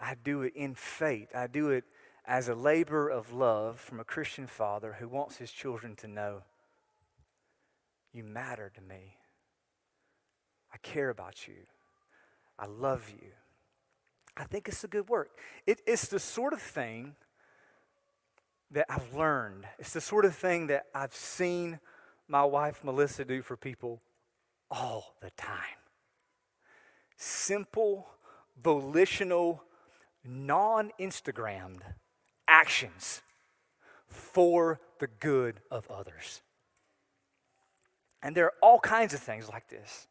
I 0.00 0.14
do 0.22 0.42
it 0.42 0.54
in 0.56 0.74
faith. 0.74 1.28
I 1.34 1.46
do 1.46 1.70
it 1.70 1.84
as 2.24 2.48
a 2.48 2.54
labor 2.54 3.08
of 3.08 3.32
love 3.32 3.80
from 3.80 4.00
a 4.00 4.04
Christian 4.04 4.46
father 4.46 4.96
who 4.98 5.08
wants 5.08 5.36
his 5.36 5.50
children 5.50 5.94
to 5.96 6.08
know 6.08 6.42
you 8.12 8.24
matter 8.24 8.70
to 8.74 8.80
me. 8.80 9.16
I 10.72 10.78
care 10.78 11.10
about 11.10 11.46
you. 11.46 11.66
I 12.58 12.66
love 12.66 13.10
you. 13.10 13.28
I 14.36 14.44
think 14.44 14.68
it's 14.68 14.84
a 14.84 14.88
good 14.88 15.08
work. 15.08 15.30
It, 15.66 15.80
it's 15.86 16.08
the 16.08 16.18
sort 16.18 16.52
of 16.52 16.60
thing 16.60 17.16
that 18.70 18.86
I've 18.88 19.14
learned. 19.14 19.64
It's 19.78 19.92
the 19.92 20.00
sort 20.00 20.24
of 20.24 20.34
thing 20.34 20.68
that 20.68 20.86
I've 20.94 21.14
seen 21.14 21.78
my 22.28 22.44
wife 22.44 22.82
Melissa 22.82 23.24
do 23.24 23.42
for 23.42 23.56
people 23.56 24.00
all 24.70 25.14
the 25.20 25.30
time. 25.36 25.58
Simple, 27.16 28.08
volitional, 28.62 29.62
non 30.24 30.90
Instagrammed 30.98 31.80
actions 32.48 33.22
for 34.08 34.80
the 34.98 35.06
good 35.06 35.60
of 35.70 35.90
others. 35.90 36.42
And 38.22 38.36
there 38.36 38.46
are 38.46 38.54
all 38.62 38.78
kinds 38.78 39.14
of 39.14 39.20
things 39.20 39.48
like 39.48 39.68
this. 39.68 40.06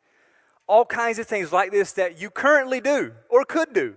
All 0.67 0.85
kinds 0.85 1.19
of 1.19 1.27
things 1.27 1.51
like 1.51 1.71
this 1.71 1.93
that 1.93 2.19
you 2.19 2.29
currently 2.29 2.81
do 2.81 3.13
or 3.29 3.45
could 3.45 3.73
do. 3.73 3.95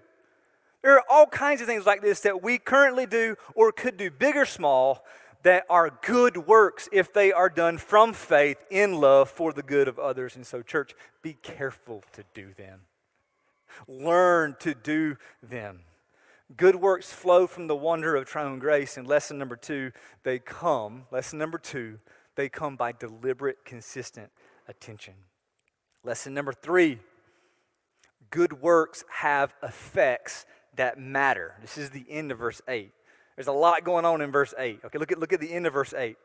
There 0.83 0.95
are 0.95 1.05
all 1.11 1.27
kinds 1.27 1.61
of 1.61 1.67
things 1.67 1.87
like 1.87 2.03
this 2.03 2.21
that 2.21 2.43
we 2.43 2.59
currently 2.59 3.07
do 3.07 3.37
or 3.55 3.73
could 3.73 3.97
do, 3.97 4.11
big 4.11 4.37
or 4.37 4.45
small, 4.45 5.05
that 5.43 5.65
are 5.71 5.99
good 6.03 6.47
works 6.47 6.89
if 6.93 7.13
they 7.13 7.33
are 7.33 7.49
done 7.49 7.79
from 7.79 8.13
faith 8.13 8.59
in 8.71 9.01
love 9.01 9.31
for 9.31 9.53
the 9.53 9.63
good 9.63 9.89
of 9.89 9.99
others. 9.99 10.37
And 10.37 10.47
so, 10.47 10.63
church, 10.63 10.95
be 11.23 11.35
careful 11.35 12.03
to 12.13 12.25
do 12.35 12.53
them. 12.53 12.81
Learn 13.87 14.57
to 14.61 14.75
do 14.75 15.17
them. 15.43 15.81
Good 16.57 16.77
works 16.77 17.13
flow 17.13 17.47
from 17.47 17.67
the 17.67 17.77
wonder 17.77 18.17
of 18.17 18.27
triune 18.27 18.59
grace. 18.59 18.97
And 18.97 19.07
lesson 19.07 19.39
number 19.39 19.57
two, 19.57 19.93
they 20.23 20.39
come, 20.39 21.05
lesson 21.11 21.39
number 21.39 21.59
two, 21.59 21.99
they 22.37 22.49
come 22.49 22.77
by 22.77 22.93
deliberate, 22.93 23.65
consistent 23.65 24.31
attention. 24.69 25.15
Lesson 26.03 26.35
number 26.35 26.53
three, 26.53 26.99
good 28.31 28.61
works 28.61 29.05
have 29.11 29.55
effects 29.63 30.47
that 30.77 30.99
matter. 30.99 31.55
This 31.61 31.79
is 31.79 31.91
the 31.91 32.05
end 32.09 32.33
of 32.33 32.39
verse 32.39 32.61
8. 32.69 32.93
There's 33.37 33.47
a 33.49 33.53
lot 33.53 33.85
going 33.85 34.05
on 34.05 34.21
in 34.21 34.31
verse 34.31 34.55
8. 34.57 34.81
Okay, 34.85 34.99
look 34.99 35.13
at, 35.13 35.19
look 35.19 35.33
at 35.33 35.41
the 35.41 35.53
end 35.53 35.67
of 35.67 35.73
verse 35.73 35.95
8. 35.95 36.17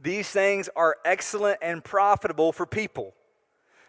These 0.00 0.28
things 0.28 0.68
are 0.74 0.96
excellent 1.04 1.58
and 1.62 1.84
profitable 1.84 2.52
for 2.52 2.66
people. 2.66 3.14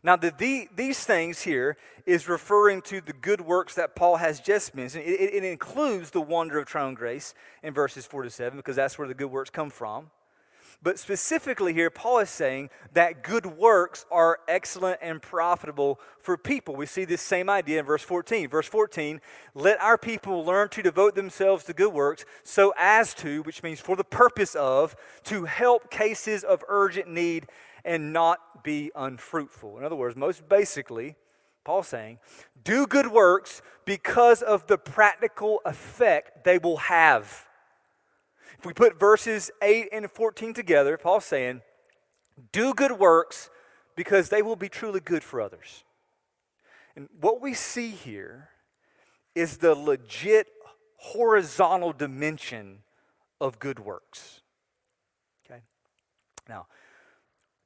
Now, 0.04 0.16
the, 0.16 0.32
the, 0.38 0.70
these 0.76 1.04
things 1.04 1.42
here 1.42 1.78
is 2.06 2.28
referring 2.28 2.84
to 2.84 3.02
the 3.02 3.14
good 3.14 3.42
works 3.42 3.74
that 3.74 3.96
Paul 3.96 4.18
has 4.18 4.40
just 4.40 4.76
mentioned. 4.76 5.04
It, 5.04 5.20
it, 5.20 5.34
it 5.34 5.44
includes 5.44 6.12
the 6.12 6.22
wonder 6.22 6.60
of 6.60 6.68
triune 6.68 6.94
grace 6.94 7.34
in 7.64 7.74
verses 7.74 8.06
4 8.06 8.22
to 8.24 8.30
7, 8.30 8.56
because 8.56 8.76
that's 8.76 9.00
where 9.00 9.08
the 9.08 9.16
good 9.16 9.32
works 9.32 9.50
come 9.50 9.72
from. 9.72 10.12
But 10.82 11.00
specifically 11.00 11.74
here, 11.74 11.90
Paul 11.90 12.20
is 12.20 12.30
saying 12.30 12.70
that 12.94 13.24
good 13.24 13.46
works 13.46 14.06
are 14.12 14.40
excellent 14.48 15.00
and 15.02 15.22
profitable 15.22 16.00
for 16.20 16.38
people. 16.38 16.76
We 16.76 16.86
see 16.86 17.06
this 17.06 17.22
same 17.22 17.50
idea 17.50 17.80
in 17.80 17.86
verse 17.86 18.04
14. 18.04 18.48
Verse 18.50 18.68
14, 18.68 19.20
let 19.54 19.82
our 19.82 19.98
people 19.98 20.46
learn 20.46 20.70
to 20.70 20.84
devote 20.84 21.16
themselves 21.16 21.64
to 21.66 21.74
good 21.74 21.94
works 21.94 22.26
so 22.44 22.74
as 22.78 23.14
to, 23.16 23.42
which 23.44 23.64
means 23.64 23.80
for 23.80 23.96
the 23.96 24.04
purpose 24.04 24.56
of, 24.56 24.96
to 25.24 25.46
help 25.46 25.90
cases 25.90 26.44
of 26.44 26.64
urgent 26.68 27.08
need 27.08 27.48
and 27.84 28.12
not 28.14 28.64
be 28.64 28.92
unfruitful. 28.96 29.78
In 29.78 29.84
other 29.84 29.96
words, 29.96 30.16
most 30.16 30.48
basically, 30.50 31.16
Paul's 31.64 31.88
saying, 31.88 32.20
do 32.64 32.86
good 32.88 33.08
works 33.08 33.62
because 33.86 34.42
of 34.42 34.68
the 34.68 34.78
practical 34.78 35.62
effect 35.66 36.44
they 36.44 36.58
will 36.58 36.78
have. 36.78 37.45
If 38.58 38.66
we 38.66 38.74
put 38.74 39.00
verses 39.00 39.52
8 39.62 39.90
and 39.92 40.10
14 40.10 40.54
together, 40.54 40.98
Paul's 40.98 41.26
saying, 41.26 41.62
do 42.52 42.74
good 42.74 42.94
works 42.94 43.50
because 43.96 44.30
they 44.30 44.42
will 44.42 44.56
be 44.56 44.70
truly 44.70 45.00
good 45.00 45.24
for 45.24 45.42
others. 45.42 45.84
And 46.96 47.10
what 47.20 47.42
we 47.42 47.54
see 47.54 47.90
here 47.90 48.50
is 49.34 49.58
the 49.58 49.76
legit 49.76 50.48
horizontal 50.98 51.94
dimension 51.94 52.80
of 53.42 53.60
good 53.60 53.80
works. 53.80 54.42
Okay? 55.46 55.62
Now, 56.48 56.68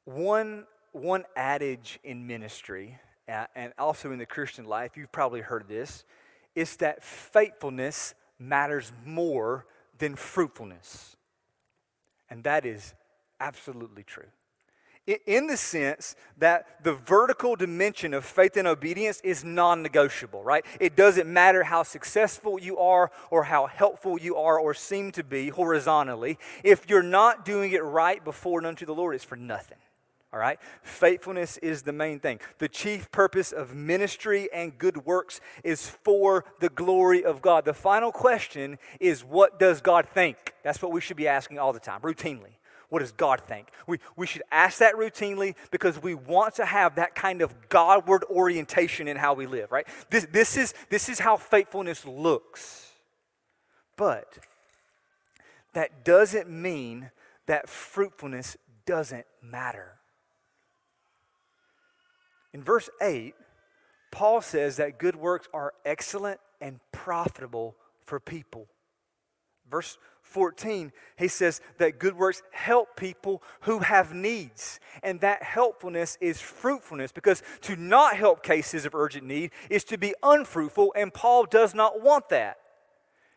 one, 0.06 0.66
one 0.92 1.24
adage 1.36 2.00
in 2.04 2.26
ministry 2.26 3.00
and 3.28 3.74
also 3.78 4.12
in 4.12 4.18
the 4.18 4.26
Christian 4.26 4.66
life, 4.66 4.98
you've 4.98 5.12
probably 5.12 5.42
heard 5.42 5.68
this, 5.68 6.04
is 6.56 6.78
that 6.78 7.04
faithfulness 7.04 8.16
matters 8.40 8.92
more 9.06 9.68
than 10.00 10.16
fruitfulness. 10.16 11.16
And 12.30 12.44
that 12.44 12.66
is 12.66 12.94
absolutely 13.40 14.04
true. 14.04 14.28
In 15.26 15.48
the 15.48 15.58
sense 15.58 16.16
that 16.38 16.84
the 16.84 16.94
vertical 16.94 17.56
dimension 17.56 18.14
of 18.14 18.26
faith 18.26 18.56
and 18.58 18.68
obedience 18.68 19.20
is 19.24 19.44
non 19.44 19.82
negotiable, 19.82 20.44
right? 20.44 20.64
It 20.80 20.96
doesn't 20.96 21.28
matter 21.28 21.64
how 21.64 21.82
successful 21.82 22.60
you 22.60 22.78
are 22.78 23.10
or 23.32 23.44
how 23.44 23.66
helpful 23.66 24.20
you 24.20 24.36
are 24.36 24.60
or 24.60 24.76
seem 24.76 25.12
to 25.14 25.24
be 25.24 25.50
horizontally. 25.50 26.38
If 26.64 26.88
you're 26.90 27.02
not 27.02 27.44
doing 27.44 27.72
it 27.72 27.84
right 27.84 28.24
before 28.24 28.60
and 28.60 28.68
unto 28.68 28.86
the 28.86 28.94
Lord, 28.94 29.16
it's 29.16 29.24
for 29.24 29.36
nothing. 29.36 29.80
All 30.32 30.40
right? 30.40 30.60
Faithfulness 30.84 31.58
is 31.58 31.82
the 31.82 31.92
main 31.92 32.20
thing. 32.20 32.40
The 32.60 32.68
chief 32.68 33.12
purpose 33.12 33.52
of 33.52 33.74
ministry 33.74 34.48
and 34.54 34.78
good 34.78 35.06
works 35.06 35.42
is 35.64 35.90
for 35.90 36.46
the 36.60 36.70
glory 36.70 37.24
of 37.26 37.42
God. 37.42 37.66
The 37.66 37.74
final 37.74 38.12
question 38.12 38.78
is 39.00 39.24
what 39.24 39.60
does 39.60 39.82
God 39.82 40.08
think? 40.08 40.54
That's 40.64 40.82
what 40.82 40.92
we 40.92 41.02
should 41.02 41.18
be 41.18 41.28
asking 41.28 41.58
all 41.58 41.74
the 41.74 41.80
time, 41.80 42.02
routinely. 42.02 42.60
What 42.90 43.00
does 43.00 43.12
God 43.12 43.42
think? 43.42 43.70
We, 43.88 44.00
we 44.16 44.26
should 44.26 44.42
ask 44.52 44.80
that 44.80 44.96
routinely 44.96 45.56
because 45.72 46.02
we 46.02 46.16
want 46.16 46.56
to 46.56 46.66
have 46.66 46.96
that 46.96 47.14
kind 47.14 47.42
of 47.42 47.70
Godward 47.70 48.24
orientation 48.30 49.08
in 49.08 49.16
how 49.16 49.36
we 49.36 49.46
live, 49.46 49.72
right? 49.72 49.88
This, 50.10 50.28
this, 50.32 50.58
is, 50.58 50.74
this 50.90 51.08
is 51.08 51.20
how 51.20 51.38
faithfulness 51.38 52.06
looks. 52.06 52.92
But 53.96 54.40
that 55.74 56.04
doesn't 56.04 56.50
mean 56.50 57.12
that 57.46 57.70
fruitfulness 57.70 58.58
doesn't 58.86 59.26
matter. 59.42 59.99
In 62.54 62.64
verse 62.64 62.90
8, 63.02 63.36
Paul 64.12 64.42
says 64.42 64.78
that 64.78 64.98
good 64.98 65.16
works 65.16 65.48
are 65.54 65.74
excellent 65.86 66.40
and 66.60 66.80
profitable 66.92 67.76
for 68.04 68.20
people. 68.20 68.68
Verse 69.70 69.98
14, 70.24 70.92
he 71.18 71.28
says 71.28 71.62
that 71.78 72.00
good 72.00 72.16
works 72.16 72.42
help 72.52 72.96
people 72.96 73.42
who 73.62 73.80
have 73.80 74.14
needs. 74.14 74.80
And 75.04 75.22
that 75.22 75.44
helpfulness 75.44 76.18
is 76.22 76.42
fruitfulness 76.42 77.12
because 77.12 77.44
to 77.62 77.76
not 77.76 78.16
help 78.16 78.44
cases 78.44 78.86
of 78.86 78.96
urgent 78.96 79.26
need 79.26 79.52
is 79.70 79.84
to 79.86 79.98
be 79.98 80.14
unfruitful, 80.22 80.94
and 80.96 81.14
Paul 81.14 81.46
does 81.46 81.74
not 81.74 82.02
want 82.02 82.30
that. 82.30 82.58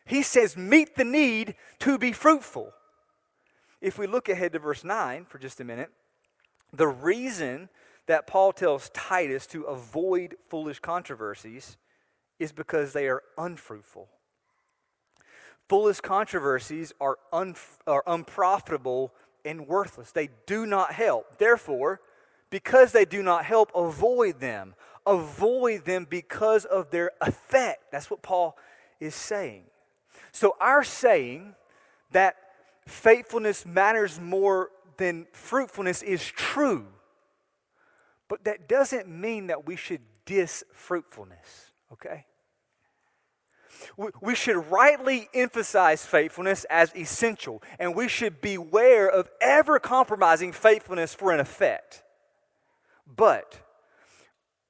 He 0.05 0.21
says, 0.21 0.57
meet 0.57 0.95
the 0.95 1.05
need 1.05 1.55
to 1.79 1.97
be 1.97 2.11
fruitful. 2.11 2.73
If 3.79 3.97
we 3.97 4.07
look 4.07 4.29
ahead 4.29 4.53
to 4.53 4.59
verse 4.59 4.83
9 4.83 5.25
for 5.25 5.39
just 5.39 5.59
a 5.59 5.63
minute, 5.63 5.89
the 6.71 6.87
reason 6.87 7.69
that 8.07 8.27
Paul 8.27 8.51
tells 8.51 8.89
Titus 8.89 9.47
to 9.47 9.63
avoid 9.63 10.35
foolish 10.49 10.79
controversies 10.79 11.77
is 12.39 12.51
because 12.51 12.93
they 12.93 13.07
are 13.07 13.23
unfruitful. 13.37 14.09
Foolish 15.69 16.01
controversies 16.01 16.93
are, 16.99 17.17
un, 17.31 17.55
are 17.87 18.03
unprofitable 18.05 19.13
and 19.45 19.67
worthless. 19.67 20.11
They 20.11 20.29
do 20.45 20.65
not 20.65 20.93
help. 20.93 21.37
Therefore, 21.37 22.01
because 22.49 22.91
they 22.91 23.05
do 23.05 23.23
not 23.23 23.45
help, 23.45 23.71
avoid 23.73 24.39
them. 24.39 24.75
Avoid 25.05 25.85
them 25.85 26.05
because 26.09 26.65
of 26.65 26.91
their 26.91 27.11
effect. 27.21 27.91
That's 27.91 28.09
what 28.09 28.21
Paul 28.21 28.57
is 28.99 29.15
saying. 29.15 29.63
So, 30.31 30.55
our 30.59 30.83
saying 30.83 31.55
that 32.11 32.35
faithfulness 32.87 33.65
matters 33.65 34.19
more 34.19 34.69
than 34.97 35.27
fruitfulness 35.31 36.01
is 36.03 36.23
true. 36.25 36.87
But 38.27 38.43
that 38.45 38.67
doesn't 38.67 39.07
mean 39.07 39.47
that 39.47 39.65
we 39.65 39.75
should 39.75 40.01
diss 40.25 40.63
fruitfulness, 40.73 41.71
okay? 41.91 42.25
We 44.21 44.35
should 44.35 44.71
rightly 44.71 45.29
emphasize 45.33 46.05
faithfulness 46.05 46.65
as 46.69 46.95
essential, 46.95 47.61
and 47.79 47.95
we 47.95 48.07
should 48.07 48.41
beware 48.41 49.09
of 49.09 49.29
ever 49.41 49.79
compromising 49.79 50.51
faithfulness 50.51 51.13
for 51.13 51.31
an 51.31 51.39
effect. 51.39 52.03
But 53.05 53.59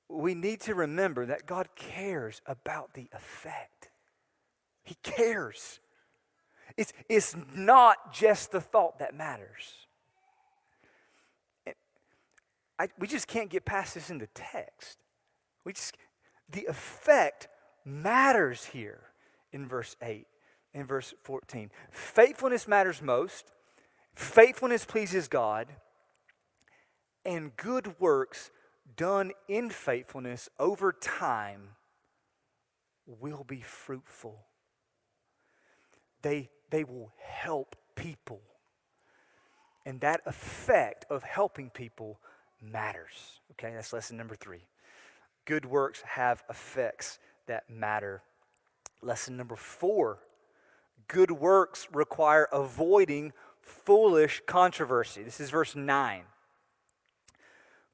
we 0.10 0.34
need 0.34 0.62
to 0.62 0.76
remember 0.76 1.26
that 1.28 1.46
God 1.46 1.70
cares 1.76 2.42
about 2.46 2.94
the 2.94 3.08
effect. 3.14 3.90
He 4.84 4.96
cares. 5.04 5.80
It's, 6.76 6.94
it's 7.08 7.36
not 7.54 8.14
just 8.14 8.52
the 8.52 8.62
thought 8.62 9.00
that 9.00 9.16
matters. 9.16 9.83
I, 12.80 12.88
we 12.98 13.08
just 13.08 13.28
can't 13.28 13.50
get 13.50 13.66
past 13.66 13.94
this 13.94 14.10
in 14.10 14.18
the 14.18 14.28
text. 14.34 14.98
We 15.64 15.74
just, 15.74 15.96
the 16.50 16.66
effect 16.66 17.48
matters 17.86 18.66
here 18.66 19.02
in 19.52 19.68
verse 19.68 19.96
8 20.02 20.26
in 20.74 20.86
verse 20.86 21.14
14. 21.24 21.70
Faithfulness 21.92 22.68
matters 22.68 23.02
most. 23.02 23.52
Faithfulness 24.14 24.86
pleases 24.86 25.28
God. 25.28 25.68
And 27.26 27.56
good 27.56 28.00
works 28.00 28.52
done 28.96 29.32
in 29.48 29.70
faithfulness 29.70 30.50
over 30.60 30.92
time 30.92 31.70
will 33.06 33.44
be 33.44 33.62
fruitful. 33.62 34.40
They, 36.22 36.50
they 36.70 36.84
will 36.84 37.12
help 37.22 37.76
people. 37.96 38.42
And 39.86 40.00
that 40.02 40.22
effect 40.26 41.06
of 41.10 41.24
helping 41.24 41.70
people 41.70 42.20
matters. 42.64 43.40
Okay, 43.52 43.74
that's 43.74 43.94
lesson 43.94 44.18
number 44.18 44.36
three. 44.36 44.68
Good 45.46 45.66
works 45.66 46.02
have 46.02 46.44
effects 46.50 47.20
that 47.48 47.70
matter. 47.70 48.22
Lesson 49.02 49.36
number 49.36 49.56
four 49.56 50.20
good 51.08 51.32
works 51.32 51.88
require 51.92 52.48
avoiding 52.52 53.34
foolish 53.62 54.42
controversy. 54.46 55.24
This 55.24 55.40
is 55.40 55.50
verse 55.50 55.76
9. 55.76 56.24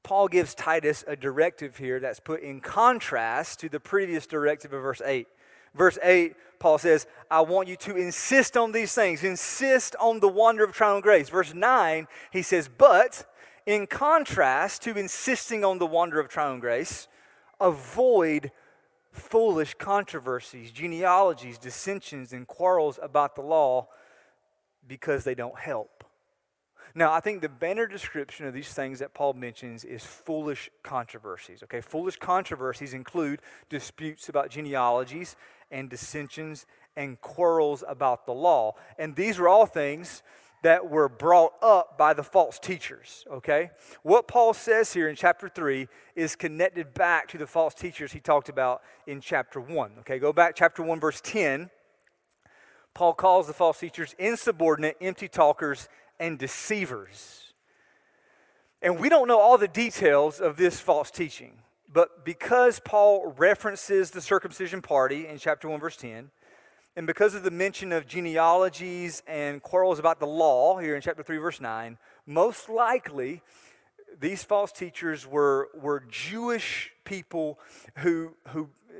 Paul 0.02 0.28
gives 0.28 0.54
Titus 0.54 1.04
a 1.06 1.14
directive 1.14 1.76
here 1.76 2.00
that's 2.00 2.20
put 2.20 2.40
in 2.40 2.60
contrast 2.60 3.60
to 3.60 3.68
the 3.68 3.80
previous 3.80 4.26
directive 4.26 4.72
of 4.72 4.82
verse 4.82 5.02
8. 5.04 5.26
Verse 5.74 5.98
8, 6.02 6.34
Paul 6.58 6.78
says, 6.78 7.06
I 7.30 7.42
want 7.42 7.68
you 7.68 7.76
to 7.76 7.96
insist 7.96 8.56
on 8.56 8.72
these 8.72 8.94
things, 8.94 9.22
insist 9.22 9.94
on 10.00 10.20
the 10.20 10.28
wonder 10.28 10.64
of 10.64 10.72
triune 10.72 11.00
grace. 11.00 11.28
Verse 11.28 11.54
9, 11.54 12.08
he 12.32 12.42
says, 12.42 12.68
But 12.68 13.26
in 13.66 13.86
contrast 13.86 14.82
to 14.82 14.96
insisting 14.96 15.64
on 15.64 15.78
the 15.78 15.86
wonder 15.86 16.18
of 16.18 16.28
triune 16.28 16.60
grace, 16.60 17.08
avoid 17.60 18.50
foolish 19.12 19.74
controversies, 19.74 20.70
genealogies, 20.70 21.58
dissensions, 21.58 22.32
and 22.32 22.46
quarrels 22.46 22.98
about 23.02 23.34
the 23.34 23.42
law 23.42 23.88
because 24.86 25.24
they 25.24 25.34
don't 25.34 25.58
help. 25.58 26.04
Now, 26.94 27.12
I 27.12 27.20
think 27.20 27.40
the 27.40 27.48
better 27.48 27.86
description 27.86 28.46
of 28.46 28.54
these 28.54 28.72
things 28.72 28.98
that 28.98 29.14
Paul 29.14 29.34
mentions 29.34 29.84
is 29.84 30.04
foolish 30.04 30.70
controversies. 30.82 31.62
Okay, 31.62 31.80
foolish 31.80 32.16
controversies 32.16 32.94
include 32.94 33.40
disputes 33.68 34.28
about 34.28 34.50
genealogies 34.50 35.36
and 35.70 35.88
dissensions 35.88 36.66
and 36.96 37.20
quarrels 37.20 37.84
about 37.86 38.26
the 38.26 38.32
law. 38.32 38.74
And 38.98 39.14
these 39.14 39.38
are 39.38 39.48
all 39.48 39.66
things 39.66 40.22
that 40.62 40.90
were 40.90 41.08
brought 41.08 41.52
up 41.62 41.96
by 41.96 42.12
the 42.12 42.22
false 42.22 42.58
teachers, 42.58 43.24
okay? 43.30 43.70
What 44.02 44.28
Paul 44.28 44.52
says 44.52 44.92
here 44.92 45.08
in 45.08 45.16
chapter 45.16 45.48
3 45.48 45.88
is 46.14 46.36
connected 46.36 46.92
back 46.94 47.28
to 47.28 47.38
the 47.38 47.46
false 47.46 47.74
teachers 47.74 48.12
he 48.12 48.20
talked 48.20 48.48
about 48.48 48.82
in 49.06 49.20
chapter 49.20 49.60
1, 49.60 49.92
okay? 50.00 50.18
Go 50.18 50.32
back, 50.32 50.54
chapter 50.54 50.82
1, 50.82 51.00
verse 51.00 51.20
10. 51.22 51.70
Paul 52.92 53.14
calls 53.14 53.46
the 53.46 53.52
false 53.52 53.78
teachers 53.78 54.14
insubordinate, 54.18 54.96
empty 55.00 55.28
talkers, 55.28 55.88
and 56.18 56.38
deceivers. 56.38 57.54
And 58.82 58.98
we 58.98 59.08
don't 59.08 59.28
know 59.28 59.38
all 59.38 59.58
the 59.58 59.68
details 59.68 60.40
of 60.40 60.56
this 60.56 60.80
false 60.80 61.10
teaching, 61.10 61.58
but 61.92 62.24
because 62.24 62.80
Paul 62.80 63.34
references 63.36 64.10
the 64.10 64.20
circumcision 64.20 64.82
party 64.82 65.26
in 65.26 65.38
chapter 65.38 65.68
1, 65.68 65.80
verse 65.80 65.96
10, 65.96 66.30
and 67.00 67.06
because 67.06 67.34
of 67.34 67.44
the 67.44 67.50
mention 67.50 67.92
of 67.92 68.06
genealogies 68.06 69.22
and 69.26 69.62
quarrels 69.62 69.98
about 69.98 70.20
the 70.20 70.26
law 70.26 70.76
here 70.76 70.94
in 70.94 71.00
chapter 71.00 71.22
3, 71.22 71.38
verse 71.38 71.58
9, 71.58 71.96
most 72.26 72.68
likely 72.68 73.40
these 74.20 74.44
false 74.44 74.70
teachers 74.70 75.26
were, 75.26 75.70
were 75.80 76.04
Jewish 76.10 76.92
people 77.04 77.58
who, 78.00 78.36
who 78.48 78.68
uh, 78.90 78.92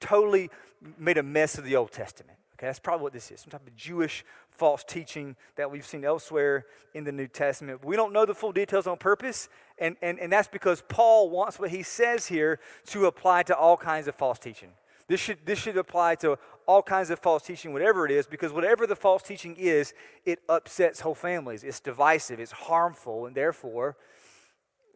totally 0.00 0.50
made 0.98 1.16
a 1.16 1.22
mess 1.22 1.56
of 1.56 1.62
the 1.62 1.76
Old 1.76 1.92
Testament. 1.92 2.38
Okay, 2.54 2.66
that's 2.66 2.80
probably 2.80 3.04
what 3.04 3.12
this 3.12 3.30
is 3.30 3.38
some 3.38 3.52
type 3.52 3.64
of 3.64 3.76
Jewish 3.76 4.24
false 4.50 4.82
teaching 4.82 5.36
that 5.54 5.70
we've 5.70 5.86
seen 5.86 6.04
elsewhere 6.04 6.66
in 6.92 7.04
the 7.04 7.12
New 7.12 7.28
Testament. 7.28 7.84
We 7.84 7.94
don't 7.94 8.12
know 8.12 8.26
the 8.26 8.34
full 8.34 8.50
details 8.50 8.88
on 8.88 8.96
purpose, 8.96 9.48
and, 9.78 9.94
and, 10.02 10.18
and 10.18 10.32
that's 10.32 10.48
because 10.48 10.82
Paul 10.88 11.30
wants 11.30 11.60
what 11.60 11.70
he 11.70 11.84
says 11.84 12.26
here 12.26 12.58
to 12.86 13.06
apply 13.06 13.44
to 13.44 13.56
all 13.56 13.76
kinds 13.76 14.08
of 14.08 14.16
false 14.16 14.40
teaching. 14.40 14.70
This 15.08 15.20
should, 15.20 15.38
this 15.46 15.58
should 15.58 15.78
apply 15.78 16.16
to 16.16 16.38
all 16.66 16.82
kinds 16.82 17.08
of 17.08 17.18
false 17.18 17.42
teaching, 17.42 17.72
whatever 17.72 18.04
it 18.04 18.12
is, 18.12 18.26
because 18.26 18.52
whatever 18.52 18.86
the 18.86 18.94
false 18.94 19.22
teaching 19.22 19.56
is, 19.56 19.94
it 20.26 20.40
upsets 20.48 21.00
whole 21.00 21.14
families. 21.14 21.64
It's 21.64 21.80
divisive, 21.80 22.38
it's 22.38 22.52
harmful, 22.52 23.24
and 23.24 23.34
therefore, 23.34 23.96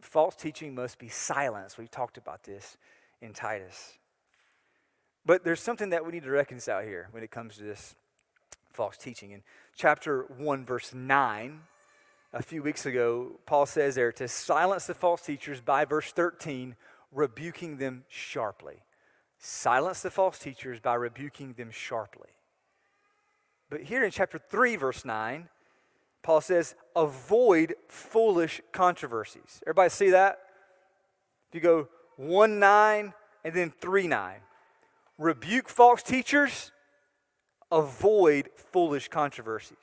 false 0.03 0.37
teaching 0.37 0.75
must 0.75 0.98
be 0.98 1.09
silenced. 1.09 1.79
We've 1.79 1.90
talked 1.90 2.18
about 2.18 2.44
this 2.44 2.77
in 3.22 3.33
Titus. 3.33 3.98
But 5.25 5.44
there's 5.44 5.61
something 5.61 5.90
that 5.90 6.05
we 6.05 6.12
need 6.12 6.25
to 6.25 6.31
reconcile 6.31 6.83
here 6.83 7.09
when 7.12 7.22
it 7.22 7.31
comes 7.31 7.57
to 7.57 7.62
this 7.62 7.94
false 8.72 8.98
teaching. 8.98 9.31
In 9.31 9.42
chapter 9.75 10.27
1, 10.37 10.66
verse 10.66 10.92
9, 10.92 11.61
a 12.35 12.42
few 12.42 12.62
weeks 12.62 12.85
ago, 12.85 13.40
Paul 13.46 13.64
says 13.64 13.94
there 13.94 14.12
to 14.12 14.29
silence 14.29 14.87
the 14.87 14.94
false 14.94 15.22
teachers 15.22 15.62
by 15.62 15.87
verse 15.87 16.12
13, 16.12 16.77
rebuking 17.12 17.79
them 17.79 18.05
sharply. 18.09 18.83
Silence 19.44 20.02
the 20.02 20.11
false 20.11 20.38
teachers 20.38 20.78
by 20.78 20.94
rebuking 20.94 21.55
them 21.55 21.72
sharply. 21.72 22.31
But 23.68 23.83
here 23.83 24.05
in 24.05 24.12
chapter 24.12 24.38
3, 24.38 24.76
verse 24.76 25.05
9, 25.05 25.48
Paul 26.22 26.40
says, 26.40 26.76
avoid 26.94 27.74
foolish 27.88 28.61
controversies. 28.70 29.61
Everybody 29.66 29.90
see 29.90 30.11
that? 30.11 30.38
If 31.48 31.57
you 31.57 31.61
go 31.61 31.88
1 32.16 32.61
9 32.61 33.12
and 33.44 33.55
then 33.55 33.72
3 33.81 34.07
9 34.07 34.35
rebuke 35.18 35.68
false 35.68 36.05
teachers, 36.05 36.70
avoid 37.72 38.48
foolish 38.55 39.09
controversies. 39.09 39.76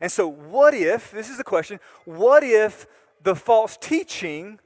And 0.00 0.10
so, 0.10 0.26
what 0.26 0.74
if, 0.74 1.12
this 1.12 1.30
is 1.30 1.36
the 1.36 1.44
question, 1.44 1.78
what 2.04 2.42
if 2.42 2.86
the 3.22 3.36
false 3.36 3.76
teaching 3.76 4.58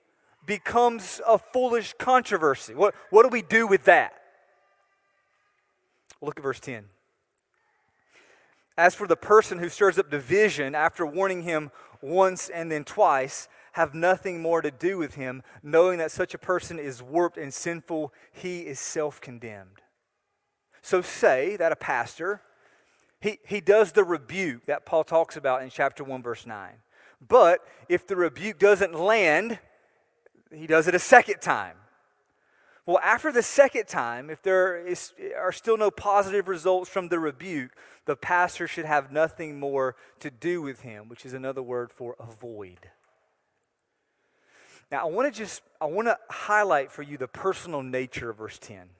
becomes 0.46 1.20
a 1.26 1.38
foolish 1.38 1.94
controversy? 1.98 2.74
What, 2.74 2.94
what 3.10 3.22
do 3.22 3.28
we 3.28 3.42
do 3.42 3.66
with 3.66 3.84
that? 3.84 4.14
Look 6.20 6.38
at 6.38 6.42
verse 6.42 6.60
10. 6.60 6.86
As 8.76 8.94
for 8.94 9.06
the 9.06 9.16
person 9.16 9.58
who 9.58 9.68
stirs 9.68 9.98
up 9.98 10.10
division 10.10 10.74
after 10.74 11.06
warning 11.06 11.42
him 11.42 11.70
once 12.00 12.48
and 12.48 12.70
then 12.70 12.84
twice, 12.84 13.48
have 13.72 13.94
nothing 13.94 14.40
more 14.40 14.62
to 14.62 14.70
do 14.70 14.98
with 14.98 15.14
him, 15.14 15.42
knowing 15.62 15.98
that 15.98 16.10
such 16.10 16.34
a 16.34 16.38
person 16.38 16.78
is 16.78 17.02
warped 17.02 17.36
and 17.36 17.52
sinful, 17.52 18.12
he 18.32 18.60
is 18.60 18.78
self 18.78 19.20
condemned. 19.20 19.82
So, 20.80 21.02
say 21.02 21.56
that 21.56 21.72
a 21.72 21.76
pastor, 21.76 22.40
he, 23.20 23.38
he 23.46 23.60
does 23.60 23.92
the 23.92 24.04
rebuke 24.04 24.66
that 24.66 24.86
Paul 24.86 25.02
talks 25.02 25.36
about 25.36 25.62
in 25.62 25.70
chapter 25.70 26.04
1, 26.04 26.22
verse 26.22 26.46
9. 26.46 26.74
But 27.26 27.60
if 27.88 28.06
the 28.06 28.16
rebuke 28.16 28.58
doesn't 28.58 28.94
land, 28.94 29.58
he 30.58 30.66
does 30.66 30.88
it 30.88 30.94
a 30.94 30.98
second 30.98 31.40
time. 31.40 31.76
Well, 32.86 33.00
after 33.02 33.32
the 33.32 33.42
second 33.42 33.88
time, 33.88 34.28
if 34.28 34.42
there 34.42 34.86
is, 34.86 35.14
are 35.38 35.52
still 35.52 35.78
no 35.78 35.90
positive 35.90 36.48
results 36.48 36.90
from 36.90 37.08
the 37.08 37.18
rebuke, 37.18 37.70
the 38.04 38.14
pastor 38.14 38.68
should 38.68 38.84
have 38.84 39.10
nothing 39.10 39.58
more 39.58 39.96
to 40.20 40.30
do 40.30 40.60
with 40.60 40.80
him, 40.80 41.08
which 41.08 41.24
is 41.24 41.32
another 41.32 41.62
word 41.62 41.90
for 41.90 42.14
avoid. 42.20 42.90
Now, 44.92 45.06
I 45.06 45.10
want 45.10 45.32
to 45.32 45.38
just 45.38 45.62
I 45.80 45.86
want 45.86 46.08
to 46.08 46.18
highlight 46.28 46.92
for 46.92 47.02
you 47.02 47.16
the 47.16 47.26
personal 47.26 47.82
nature 47.82 48.30
of 48.30 48.36
verse 48.36 48.58
10. 48.58 48.90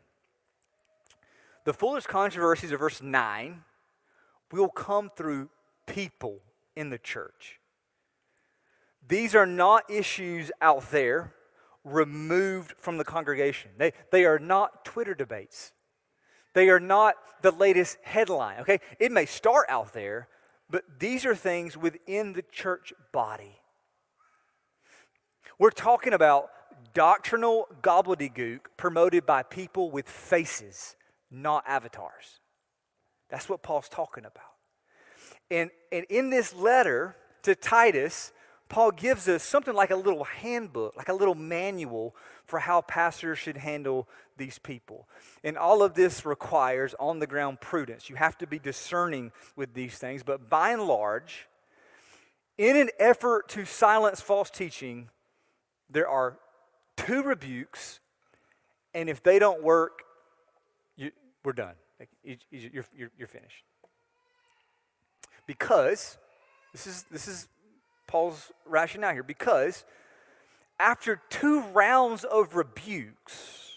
The 1.64 1.74
foolish 1.74 2.06
controversies 2.06 2.72
of 2.72 2.80
verse 2.80 3.02
9 3.02 3.64
will 4.50 4.68
come 4.68 5.10
through 5.14 5.50
people 5.86 6.40
in 6.74 6.88
the 6.88 6.98
church. 6.98 7.60
These 9.06 9.34
are 9.34 9.46
not 9.46 9.90
issues 9.90 10.50
out 10.62 10.90
there 10.90 11.34
removed 11.84 12.74
from 12.78 12.96
the 12.96 13.04
congregation. 13.04 13.70
They, 13.76 13.92
they 14.10 14.24
are 14.24 14.38
not 14.38 14.84
Twitter 14.84 15.14
debates. 15.14 15.72
They 16.54 16.68
are 16.70 16.80
not 16.80 17.14
the 17.42 17.50
latest 17.50 17.98
headline, 18.02 18.60
okay? 18.60 18.80
It 18.98 19.12
may 19.12 19.26
start 19.26 19.66
out 19.68 19.92
there, 19.92 20.28
but 20.70 20.84
these 20.98 21.26
are 21.26 21.34
things 21.34 21.76
within 21.76 22.32
the 22.32 22.42
church 22.42 22.92
body. 23.12 23.58
We're 25.58 25.70
talking 25.70 26.12
about 26.12 26.50
doctrinal 26.94 27.68
gobbledygook 27.82 28.60
promoted 28.76 29.26
by 29.26 29.42
people 29.42 29.90
with 29.90 30.08
faces, 30.08 30.96
not 31.30 31.64
avatars. 31.66 32.40
That's 33.28 33.48
what 33.48 33.62
Paul's 33.62 33.88
talking 33.88 34.24
about. 34.24 34.42
And, 35.50 35.70
and 35.92 36.06
in 36.08 36.30
this 36.30 36.54
letter 36.54 37.16
to 37.42 37.54
Titus, 37.54 38.32
Paul 38.68 38.90
gives 38.90 39.28
us 39.28 39.42
something 39.42 39.74
like 39.74 39.90
a 39.90 39.96
little 39.96 40.24
handbook, 40.24 40.96
like 40.96 41.08
a 41.08 41.14
little 41.14 41.34
manual 41.34 42.16
for 42.46 42.60
how 42.60 42.80
pastors 42.80 43.38
should 43.38 43.58
handle 43.58 44.08
these 44.36 44.58
people. 44.58 45.06
And 45.44 45.56
all 45.56 45.82
of 45.82 45.94
this 45.94 46.24
requires 46.24 46.94
on 46.98 47.18
the 47.18 47.26
ground 47.26 47.60
prudence. 47.60 48.08
You 48.08 48.16
have 48.16 48.38
to 48.38 48.46
be 48.46 48.58
discerning 48.58 49.32
with 49.54 49.74
these 49.74 49.98
things, 49.98 50.22
but 50.22 50.48
by 50.48 50.70
and 50.70 50.82
large, 50.82 51.46
in 52.56 52.76
an 52.76 52.90
effort 52.98 53.48
to 53.50 53.64
silence 53.64 54.20
false 54.20 54.50
teaching, 54.50 55.08
there 55.90 56.08
are 56.08 56.38
two 56.96 57.22
rebukes, 57.22 58.00
and 58.94 59.08
if 59.08 59.22
they 59.22 59.38
don't 59.38 59.62
work, 59.62 60.02
you, 60.96 61.10
we're 61.44 61.52
done. 61.52 61.74
You're, 62.22 62.84
you're, 62.96 63.10
you're 63.18 63.28
finished. 63.28 63.64
Because, 65.46 66.16
this 66.72 66.86
is, 66.86 67.04
this 67.10 67.28
is 67.28 67.48
Paul's 68.06 68.52
rationale 68.66 69.12
here, 69.12 69.22
because 69.22 69.84
after 70.78 71.20
two 71.30 71.60
rounds 71.60 72.24
of 72.24 72.56
rebukes, 72.56 73.74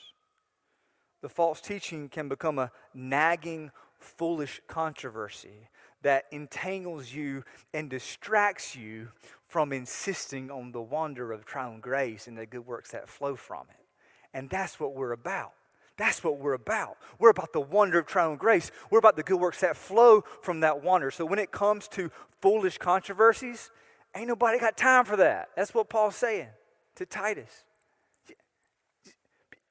the 1.21 1.29
false 1.29 1.61
teaching 1.61 2.09
can 2.09 2.29
become 2.29 2.59
a 2.59 2.71
nagging, 2.93 3.71
foolish 3.99 4.61
controversy 4.67 5.69
that 6.03 6.25
entangles 6.31 7.13
you 7.13 7.43
and 7.73 7.89
distracts 7.89 8.75
you 8.75 9.09
from 9.47 9.73
insisting 9.73 10.51
on 10.51 10.71
the 10.71 10.81
wonder 10.81 11.31
of 11.31 11.45
triune 11.45 11.79
grace 11.79 12.27
and 12.27 12.37
the 12.37 12.45
good 12.45 12.65
works 12.65 12.91
that 12.91 13.09
flow 13.09 13.35
from 13.35 13.65
it. 13.69 13.85
And 14.33 14.49
that's 14.49 14.79
what 14.79 14.93
we're 14.93 15.13
about. 15.13 15.53
That's 15.97 16.23
what 16.23 16.37
we're 16.37 16.53
about. 16.53 16.97
We're 17.17 17.31
about 17.31 17.53
the 17.53 17.61
wonder 17.61 17.97
of 17.99 18.05
triune 18.05 18.37
grace. 18.37 18.71
We're 18.91 18.99
about 18.99 19.15
the 19.15 19.23
good 19.23 19.39
works 19.39 19.61
that 19.61 19.75
flow 19.75 20.21
from 20.41 20.59
that 20.59 20.83
wonder. 20.83 21.09
So 21.09 21.25
when 21.25 21.39
it 21.39 21.51
comes 21.51 21.87
to 21.89 22.11
foolish 22.39 22.77
controversies, 22.77 23.71
ain't 24.17 24.27
nobody 24.27 24.59
got 24.59 24.77
time 24.77 25.05
for 25.05 25.17
that. 25.17 25.49
That's 25.55 25.73
what 25.73 25.89
Paul's 25.89 26.15
saying 26.15 26.49
to 26.95 27.05
Titus. 27.05 27.63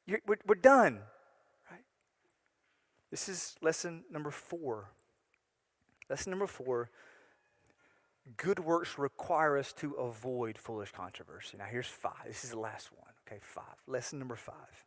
We're, 0.06 0.38
we're 0.46 0.54
done. 0.54 1.00
Right? 1.70 1.80
This 3.10 3.28
is 3.28 3.56
lesson 3.60 4.04
number 4.10 4.30
four. 4.30 4.90
Lesson 6.08 6.30
number 6.30 6.46
four 6.46 6.90
good 8.36 8.58
works 8.58 8.98
require 8.98 9.56
us 9.56 9.72
to 9.74 9.92
avoid 9.92 10.58
foolish 10.58 10.90
controversy. 10.90 11.56
Now, 11.56 11.66
here's 11.66 11.86
five. 11.86 12.24
This 12.26 12.44
is 12.44 12.50
the 12.50 12.58
last 12.58 12.90
one. 12.92 13.12
Okay, 13.26 13.38
five. 13.40 13.64
Lesson 13.86 14.18
number 14.18 14.36
five. 14.36 14.84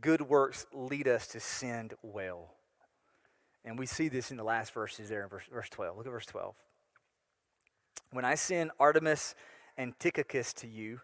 Good 0.00 0.22
works 0.22 0.66
lead 0.72 1.08
us 1.08 1.26
to 1.28 1.40
send 1.40 1.94
well. 2.02 2.54
And 3.64 3.78
we 3.78 3.86
see 3.86 4.08
this 4.08 4.30
in 4.30 4.36
the 4.36 4.44
last 4.44 4.72
verses 4.72 5.08
there 5.08 5.24
in 5.24 5.28
verse, 5.28 5.44
verse 5.50 5.68
12. 5.70 5.96
Look 5.96 6.06
at 6.06 6.12
verse 6.12 6.26
12. 6.26 6.54
When 8.10 8.24
I 8.24 8.34
send 8.34 8.70
Artemas 8.80 9.34
and 9.76 9.98
Tychicus 9.98 10.52
to 10.54 10.66
you, 10.66 11.00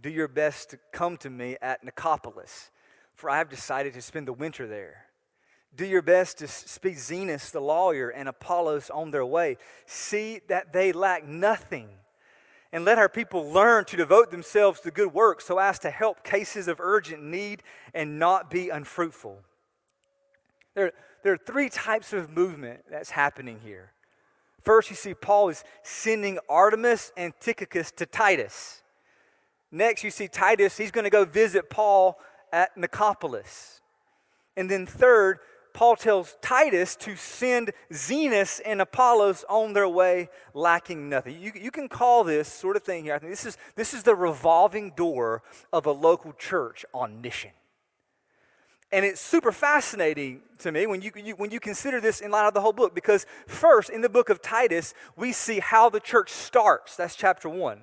do 0.00 0.10
your 0.10 0.28
best 0.28 0.70
to 0.70 0.78
come 0.92 1.16
to 1.18 1.30
me 1.30 1.56
at 1.62 1.84
Nicopolis, 1.84 2.70
for 3.14 3.30
I 3.30 3.38
have 3.38 3.48
decided 3.48 3.94
to 3.94 4.02
spend 4.02 4.26
the 4.28 4.32
winter 4.32 4.66
there. 4.66 5.06
Do 5.74 5.86
your 5.86 6.02
best 6.02 6.38
to 6.38 6.48
speak 6.48 6.96
Zenas 6.96 7.50
the 7.50 7.60
lawyer 7.60 8.10
and 8.10 8.28
Apollos 8.28 8.90
on 8.90 9.10
their 9.10 9.24
way. 9.24 9.56
See 9.86 10.40
that 10.48 10.72
they 10.72 10.92
lack 10.92 11.26
nothing. 11.26 11.88
And 12.74 12.84
let 12.84 12.98
our 12.98 13.08
people 13.08 13.50
learn 13.50 13.84
to 13.86 13.96
devote 13.96 14.30
themselves 14.30 14.80
to 14.80 14.90
good 14.90 15.12
work 15.12 15.40
so 15.40 15.58
as 15.58 15.78
to 15.80 15.90
help 15.90 16.24
cases 16.24 16.68
of 16.68 16.80
urgent 16.80 17.22
need 17.22 17.62
and 17.94 18.18
not 18.18 18.50
be 18.50 18.70
unfruitful. 18.70 19.40
There, 20.74 20.92
there 21.22 21.34
are 21.34 21.38
three 21.38 21.68
types 21.68 22.12
of 22.12 22.30
movement 22.30 22.84
that's 22.90 23.10
happening 23.10 23.60
here. 23.62 23.92
First, 24.62 24.90
you 24.90 24.96
see 24.96 25.12
Paul 25.12 25.48
is 25.48 25.64
sending 25.82 26.38
Artemas 26.48 27.10
and 27.16 27.32
Tychicus 27.40 27.90
to 27.92 28.06
Titus. 28.06 28.82
Next, 29.70 30.04
you 30.04 30.10
see 30.10 30.28
Titus, 30.28 30.76
he's 30.76 30.90
going 30.90 31.04
to 31.04 31.10
go 31.10 31.24
visit 31.24 31.68
Paul 31.68 32.18
at 32.52 32.76
Nicopolis. 32.76 33.80
And 34.56 34.70
then 34.70 34.86
third, 34.86 35.38
Paul 35.72 35.96
tells 35.96 36.36
Titus 36.42 36.94
to 36.96 37.16
send 37.16 37.72
Zenas 37.90 38.60
and 38.64 38.80
Apollos 38.80 39.44
on 39.48 39.72
their 39.72 39.88
way, 39.88 40.28
lacking 40.54 41.08
nothing. 41.08 41.40
You, 41.40 41.52
you 41.58 41.70
can 41.70 41.88
call 41.88 42.22
this 42.22 42.46
sort 42.46 42.76
of 42.76 42.82
thing 42.82 43.04
here. 43.04 43.14
I 43.14 43.18
think 43.18 43.32
this 43.32 43.46
is, 43.46 43.56
this 43.74 43.94
is 43.94 44.02
the 44.02 44.14
revolving 44.14 44.92
door 44.94 45.42
of 45.72 45.86
a 45.86 45.92
local 45.92 46.34
church 46.34 46.84
on 46.92 47.20
mission. 47.22 47.52
And 48.92 49.06
it's 49.06 49.22
super 49.22 49.52
fascinating 49.52 50.42
to 50.58 50.70
me 50.70 50.86
when 50.86 51.00
you, 51.00 51.10
you, 51.16 51.34
when 51.36 51.50
you 51.50 51.60
consider 51.60 51.98
this 51.98 52.20
in 52.20 52.30
light 52.30 52.46
of 52.46 52.52
the 52.52 52.60
whole 52.60 52.74
book, 52.74 52.94
because 52.94 53.24
first, 53.46 53.88
in 53.88 54.02
the 54.02 54.08
book 54.10 54.28
of 54.28 54.42
Titus, 54.42 54.92
we 55.16 55.32
see 55.32 55.60
how 55.60 55.88
the 55.88 55.98
church 55.98 56.30
starts. 56.30 56.94
That's 56.96 57.16
chapter 57.16 57.48
one. 57.48 57.82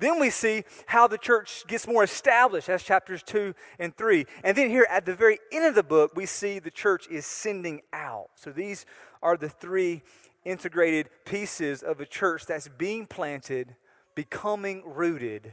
Then 0.00 0.18
we 0.18 0.30
see 0.30 0.64
how 0.86 1.06
the 1.06 1.18
church 1.18 1.64
gets 1.68 1.86
more 1.86 2.02
established. 2.02 2.66
That's 2.66 2.82
chapters 2.82 3.22
two 3.22 3.54
and 3.78 3.96
three. 3.96 4.26
And 4.42 4.56
then 4.56 4.70
here 4.70 4.86
at 4.90 5.06
the 5.06 5.14
very 5.14 5.38
end 5.52 5.66
of 5.66 5.74
the 5.74 5.82
book, 5.82 6.12
we 6.16 6.26
see 6.26 6.58
the 6.58 6.70
church 6.70 7.06
is 7.08 7.26
sending 7.26 7.82
out. 7.92 8.30
So 8.34 8.50
these 8.50 8.86
are 9.22 9.36
the 9.36 9.50
three 9.50 10.02
integrated 10.44 11.10
pieces 11.26 11.82
of 11.82 12.00
a 12.00 12.06
church 12.06 12.46
that's 12.46 12.66
being 12.66 13.06
planted, 13.06 13.76
becoming 14.14 14.82
rooted, 14.84 15.52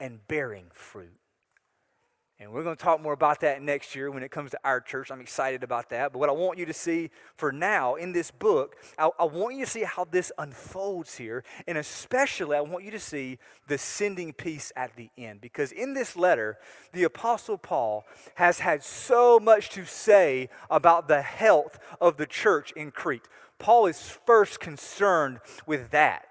and 0.00 0.26
bearing 0.28 0.66
fruit. 0.72 1.12
And 2.40 2.52
we're 2.52 2.62
going 2.62 2.76
to 2.76 2.82
talk 2.82 3.02
more 3.02 3.14
about 3.14 3.40
that 3.40 3.62
next 3.62 3.96
year 3.96 4.12
when 4.12 4.22
it 4.22 4.30
comes 4.30 4.52
to 4.52 4.60
our 4.62 4.80
church. 4.80 5.10
I'm 5.10 5.20
excited 5.20 5.64
about 5.64 5.90
that. 5.90 6.12
But 6.12 6.20
what 6.20 6.28
I 6.28 6.32
want 6.32 6.56
you 6.56 6.66
to 6.66 6.72
see 6.72 7.10
for 7.36 7.50
now 7.50 7.96
in 7.96 8.12
this 8.12 8.30
book, 8.30 8.76
I, 8.96 9.10
I, 9.18 9.24
want 9.24 9.56
you 9.56 9.64
to 9.64 9.70
see 9.70 9.82
how 9.82 10.04
this 10.04 10.30
unfolds 10.38 11.16
here. 11.16 11.42
And 11.66 11.76
especially, 11.76 12.56
I 12.56 12.60
want 12.60 12.84
you 12.84 12.92
to 12.92 13.00
see 13.00 13.38
the 13.66 13.76
sending 13.76 14.32
piece 14.32 14.72
at 14.76 14.94
the 14.94 15.10
end. 15.18 15.40
Because 15.40 15.72
in 15.72 15.94
this 15.94 16.16
letter, 16.16 16.58
the 16.92 17.02
Apostle 17.02 17.58
Paul 17.58 18.06
has 18.36 18.60
had 18.60 18.84
so 18.84 19.40
much 19.40 19.70
to 19.70 19.84
say 19.84 20.48
about 20.70 21.08
the 21.08 21.22
health 21.22 21.80
of 22.00 22.18
the 22.18 22.26
church 22.26 22.70
in 22.72 22.92
Crete. 22.92 23.26
Paul 23.58 23.86
is 23.86 24.16
first 24.24 24.60
concerned 24.60 25.40
with 25.66 25.90
that 25.90 26.27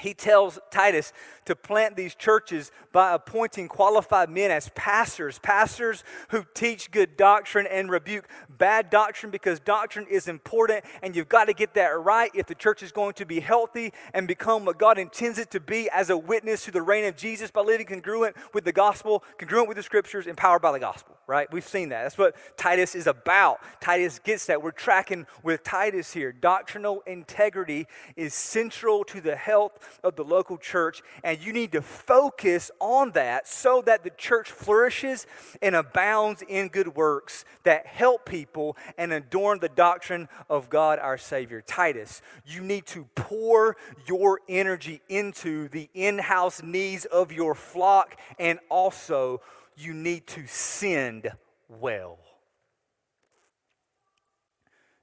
he 0.00 0.14
tells 0.14 0.58
Titus 0.70 1.12
to 1.44 1.56
plant 1.56 1.96
these 1.96 2.14
churches 2.14 2.70
by 2.92 3.14
appointing 3.14 3.68
qualified 3.68 4.30
men 4.30 4.50
as 4.50 4.70
pastors, 4.74 5.38
pastors 5.38 6.04
who 6.28 6.44
teach 6.54 6.90
good 6.90 7.16
doctrine 7.16 7.66
and 7.66 7.90
rebuke 7.90 8.28
bad 8.48 8.90
doctrine 8.90 9.30
because 9.30 9.60
doctrine 9.60 10.06
is 10.10 10.28
important 10.28 10.84
and 11.02 11.14
you've 11.16 11.28
got 11.28 11.46
to 11.46 11.52
get 11.52 11.74
that 11.74 11.98
right 11.98 12.30
if 12.34 12.46
the 12.46 12.54
church 12.54 12.82
is 12.82 12.92
going 12.92 13.14
to 13.14 13.24
be 13.24 13.40
healthy 13.40 13.92
and 14.14 14.28
become 14.28 14.64
what 14.64 14.78
God 14.78 14.98
intends 14.98 15.38
it 15.38 15.50
to 15.50 15.60
be 15.60 15.90
as 15.90 16.10
a 16.10 16.16
witness 16.16 16.64
to 16.64 16.70
the 16.70 16.82
reign 16.82 17.04
of 17.04 17.16
Jesus 17.16 17.50
by 17.50 17.60
living 17.60 17.86
congruent 17.86 18.36
with 18.54 18.64
the 18.64 18.72
gospel, 18.72 19.22
congruent 19.38 19.68
with 19.68 19.76
the 19.76 19.82
scriptures, 19.82 20.26
empowered 20.26 20.62
by 20.62 20.72
the 20.72 20.80
gospel, 20.80 21.17
right? 21.28 21.46
We've 21.52 21.66
seen 21.66 21.90
that. 21.90 22.04
That's 22.04 22.18
what 22.18 22.34
Titus 22.56 22.94
is 22.94 23.06
about. 23.06 23.60
Titus 23.80 24.18
gets 24.18 24.46
that. 24.46 24.62
We're 24.62 24.70
tracking 24.70 25.26
with 25.42 25.62
Titus 25.62 26.14
here. 26.14 26.32
Doctrinal 26.32 27.02
integrity 27.06 27.86
is 28.16 28.32
central 28.32 29.04
to 29.04 29.20
the 29.20 29.36
health 29.36 30.00
of 30.02 30.16
the 30.16 30.24
local 30.24 30.56
church, 30.56 31.02
and 31.22 31.38
you 31.38 31.52
need 31.52 31.70
to 31.72 31.82
focus 31.82 32.70
on 32.80 33.12
that 33.12 33.46
so 33.46 33.82
that 33.82 34.04
the 34.04 34.10
church 34.10 34.50
flourishes 34.50 35.26
and 35.60 35.76
abounds 35.76 36.42
in 36.48 36.68
good 36.68 36.96
works 36.96 37.44
that 37.62 37.86
help 37.86 38.24
people 38.24 38.76
and 38.96 39.12
adorn 39.12 39.58
the 39.60 39.68
doctrine 39.68 40.30
of 40.48 40.70
God 40.70 40.98
our 40.98 41.18
Savior. 41.18 41.60
Titus, 41.60 42.22
you 42.46 42.62
need 42.62 42.86
to 42.86 43.06
pour 43.14 43.76
your 44.06 44.40
energy 44.48 45.02
into 45.10 45.68
the 45.68 45.90
in 45.92 46.18
house 46.18 46.62
needs 46.62 47.04
of 47.04 47.32
your 47.32 47.54
flock, 47.54 48.16
and 48.38 48.58
also 48.70 49.42
you 49.78 49.94
need 49.94 50.26
to 50.28 50.46
send 50.46 51.30
well. 51.68 52.18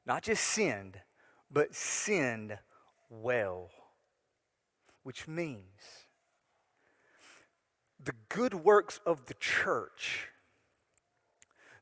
Not 0.06 0.24
just 0.24 0.44
send, 0.44 1.00
but 1.50 1.74
send 1.74 2.58
well 3.10 3.70
which 5.06 5.28
means 5.28 6.08
the 8.04 8.16
good 8.28 8.56
works 8.56 9.00
of 9.06 9.28
the 9.28 9.36
church, 9.36 10.30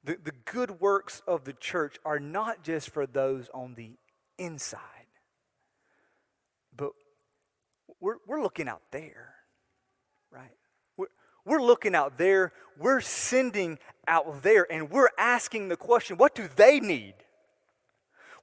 the, 0.03 0.17
the 0.21 0.33
good 0.43 0.81
works 0.81 1.21
of 1.25 1.45
the 1.45 1.53
church 1.53 1.97
are 2.03 2.19
not 2.19 2.63
just 2.63 2.89
for 2.89 3.07
those 3.07 3.49
on 3.53 3.75
the 3.75 3.93
inside, 4.37 5.07
but 6.75 6.91
we're, 8.01 8.17
we're 8.27 8.43
looking 8.43 8.67
out 8.67 8.81
there? 8.91 9.32
We're, 11.45 11.61
looking 11.61 11.95
out 11.95 12.17
there, 12.17 12.53
we're 12.77 13.01
sending 13.01 13.79
out 14.07 14.43
there, 14.43 14.65
and 14.71 14.89
we're 14.89 15.09
asking 15.17 15.67
the 15.67 15.77
question 15.77 16.17
what 16.17 16.35
do 16.35 16.47
they 16.55 16.79
need? 16.79 17.15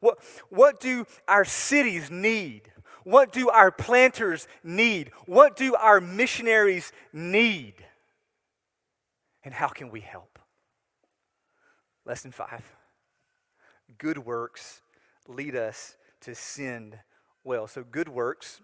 What, 0.01 0.19
what 0.49 0.81
do 0.81 1.07
our 1.29 1.45
cities 1.45 2.11
need? 2.11 2.71
What 3.05 3.33
do 3.33 3.49
our 3.49 3.71
planters 3.71 4.47
need? 4.63 5.11
What 5.27 5.57
do 5.57 5.75
our 5.75 6.01
missionaries 6.01 6.93
need? 7.13 7.75
And 9.45 9.55
how 9.55 9.69
can 9.69 9.91
we 9.91 10.01
help? 10.01 10.39
Lesson 12.05 12.33
five 12.33 12.65
good 13.99 14.19
works 14.19 14.81
lead 15.29 15.55
us 15.55 15.97
to 16.21 16.35
send 16.35 16.99
well. 17.45 17.67
So, 17.67 17.85
good 17.85 18.09
works 18.09 18.61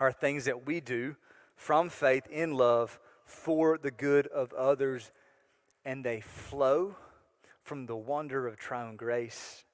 are 0.00 0.12
things 0.12 0.44
that 0.44 0.66
we 0.66 0.80
do 0.80 1.16
from 1.56 1.88
faith 1.88 2.26
in 2.30 2.54
love 2.54 2.98
for 3.28 3.78
the 3.78 3.90
good 3.90 4.26
of 4.28 4.52
others, 4.52 5.10
and 5.84 6.04
they 6.04 6.20
flow 6.20 6.96
from 7.62 7.86
the 7.86 7.96
wonder 7.96 8.46
of 8.46 8.56
triune 8.56 8.96
grace. 8.96 9.64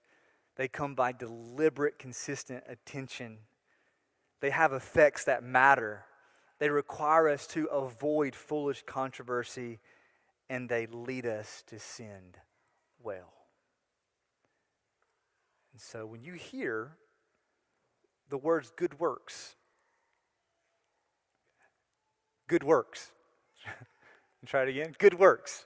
They 0.57 0.69
come 0.69 0.95
by 0.95 1.13
deliberate, 1.13 1.99
consistent 1.99 2.65
attention 2.69 3.39
they 4.45 4.51
have 4.51 4.75
effects 4.75 5.25
that 5.25 5.43
matter. 5.43 6.05
They 6.59 6.69
require 6.69 7.31
us 7.31 7.47
to 7.47 7.65
avoid 7.69 8.35
foolish 8.35 8.83
controversy, 8.85 9.81
and 10.51 10.69
they 10.69 10.85
lead 10.85 11.25
us 11.25 11.65
to 11.69 11.79
send 11.79 12.37
well. 13.03 13.33
And 15.73 15.81
so 15.81 16.05
when 16.05 16.23
you 16.23 16.35
hear 16.35 16.99
the 18.29 18.37
words 18.37 18.71
good 18.77 19.01
works, 19.01 19.57
good 22.47 22.65
works, 22.65 23.13
Try 24.47 24.63
it 24.63 24.69
again. 24.69 24.95
Good 24.99 25.15
works. 25.19 25.65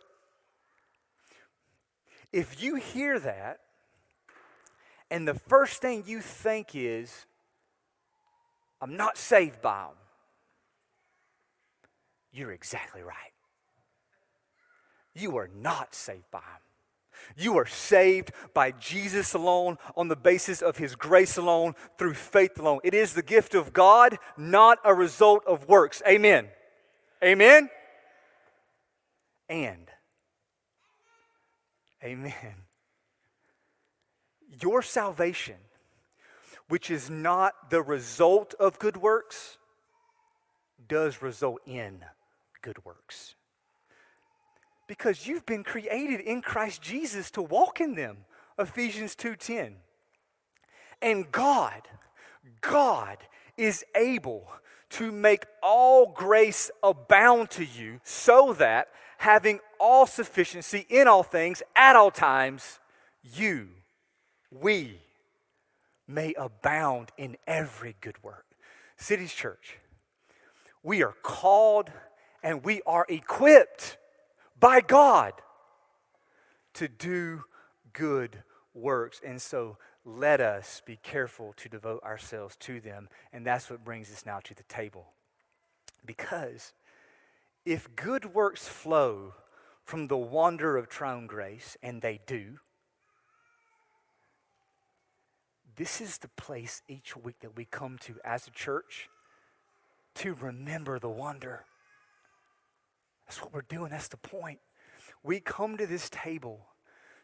If 2.32 2.62
you 2.62 2.76
hear 2.76 3.18
that, 3.18 3.60
and 5.10 5.26
the 5.26 5.34
first 5.34 5.80
thing 5.80 6.04
you 6.06 6.20
think 6.20 6.70
is, 6.74 7.26
I'm 8.80 8.96
not 8.96 9.16
saved 9.16 9.62
by 9.62 9.84
them, 9.86 9.96
you're 12.32 12.52
exactly 12.52 13.02
right. 13.02 13.32
You 15.14 15.38
are 15.38 15.48
not 15.48 15.94
saved 15.94 16.30
by 16.30 16.40
them. 16.40 16.68
You 17.36 17.58
are 17.58 17.66
saved 17.66 18.30
by 18.54 18.70
Jesus 18.72 19.34
alone, 19.34 19.78
on 19.96 20.08
the 20.08 20.16
basis 20.16 20.62
of 20.62 20.76
His 20.76 20.94
grace 20.94 21.36
alone, 21.36 21.74
through 21.96 22.14
faith 22.14 22.58
alone. 22.58 22.80
It 22.84 22.94
is 22.94 23.14
the 23.14 23.22
gift 23.22 23.54
of 23.54 23.72
God, 23.72 24.18
not 24.36 24.78
a 24.84 24.94
result 24.94 25.44
of 25.46 25.68
works. 25.68 26.02
Amen. 26.06 26.48
Amen. 27.22 27.70
And, 29.48 29.88
Amen. 32.04 32.64
Your 34.60 34.82
salvation, 34.82 35.56
which 36.68 36.90
is 36.90 37.10
not 37.10 37.70
the 37.70 37.82
result 37.82 38.54
of 38.60 38.78
good 38.78 38.96
works, 38.96 39.58
does 40.86 41.20
result 41.20 41.60
in 41.66 42.04
good 42.62 42.84
works 42.84 43.34
because 44.88 45.26
you've 45.26 45.46
been 45.46 45.62
created 45.62 46.18
in 46.18 46.42
Christ 46.42 46.82
Jesus 46.82 47.30
to 47.32 47.42
walk 47.42 47.80
in 47.80 47.94
them. 47.94 48.24
Ephesians 48.58 49.14
2:10. 49.14 49.76
And 51.00 51.30
God, 51.30 51.86
God 52.60 53.18
is 53.56 53.84
able 53.94 54.50
to 54.90 55.12
make 55.12 55.44
all 55.62 56.06
grace 56.06 56.70
abound 56.82 57.50
to 57.50 57.64
you 57.64 58.00
so 58.02 58.54
that 58.54 58.88
having 59.18 59.60
all 59.78 60.06
sufficiency 60.06 60.86
in 60.88 61.06
all 61.06 61.22
things 61.22 61.62
at 61.76 61.94
all 61.94 62.10
times 62.10 62.80
you 63.22 63.68
we 64.50 65.00
may 66.06 66.32
abound 66.34 67.12
in 67.18 67.36
every 67.46 67.96
good 68.00 68.22
work. 68.22 68.46
Cities 68.96 69.34
Church, 69.34 69.78
we 70.82 71.02
are 71.02 71.14
called 71.22 71.90
and 72.42 72.64
we 72.64 72.80
are 72.86 73.04
equipped 73.08 73.98
by 74.58 74.80
God 74.80 75.34
to 76.74 76.88
do 76.88 77.44
good 77.92 78.42
works. 78.72 79.20
And 79.24 79.42
so 79.42 79.76
let 80.04 80.40
us 80.40 80.80
be 80.86 80.98
careful 81.02 81.52
to 81.58 81.68
devote 81.68 82.02
ourselves 82.02 82.56
to 82.60 82.80
them. 82.80 83.08
And 83.32 83.44
that's 83.44 83.68
what 83.68 83.84
brings 83.84 84.10
us 84.10 84.24
now 84.24 84.40
to 84.44 84.54
the 84.54 84.62
table. 84.64 85.08
Because 86.06 86.72
if 87.68 87.94
good 87.94 88.34
works 88.34 88.66
flow 88.66 89.34
from 89.84 90.06
the 90.08 90.16
wonder 90.16 90.78
of 90.78 90.88
triune 90.88 91.26
grace, 91.26 91.76
and 91.82 92.00
they 92.00 92.18
do, 92.26 92.60
this 95.76 96.00
is 96.00 96.16
the 96.16 96.28
place 96.28 96.82
each 96.88 97.14
week 97.14 97.40
that 97.40 97.56
we 97.56 97.66
come 97.66 97.98
to 97.98 98.14
as 98.24 98.46
a 98.46 98.50
church 98.50 99.10
to 100.14 100.32
remember 100.32 100.98
the 100.98 101.10
wonder. 101.10 101.66
That's 103.26 103.42
what 103.42 103.52
we're 103.52 103.60
doing. 103.60 103.90
That's 103.90 104.08
the 104.08 104.16
point. 104.16 104.60
We 105.22 105.38
come 105.38 105.76
to 105.76 105.86
this 105.86 106.08
table 106.08 106.68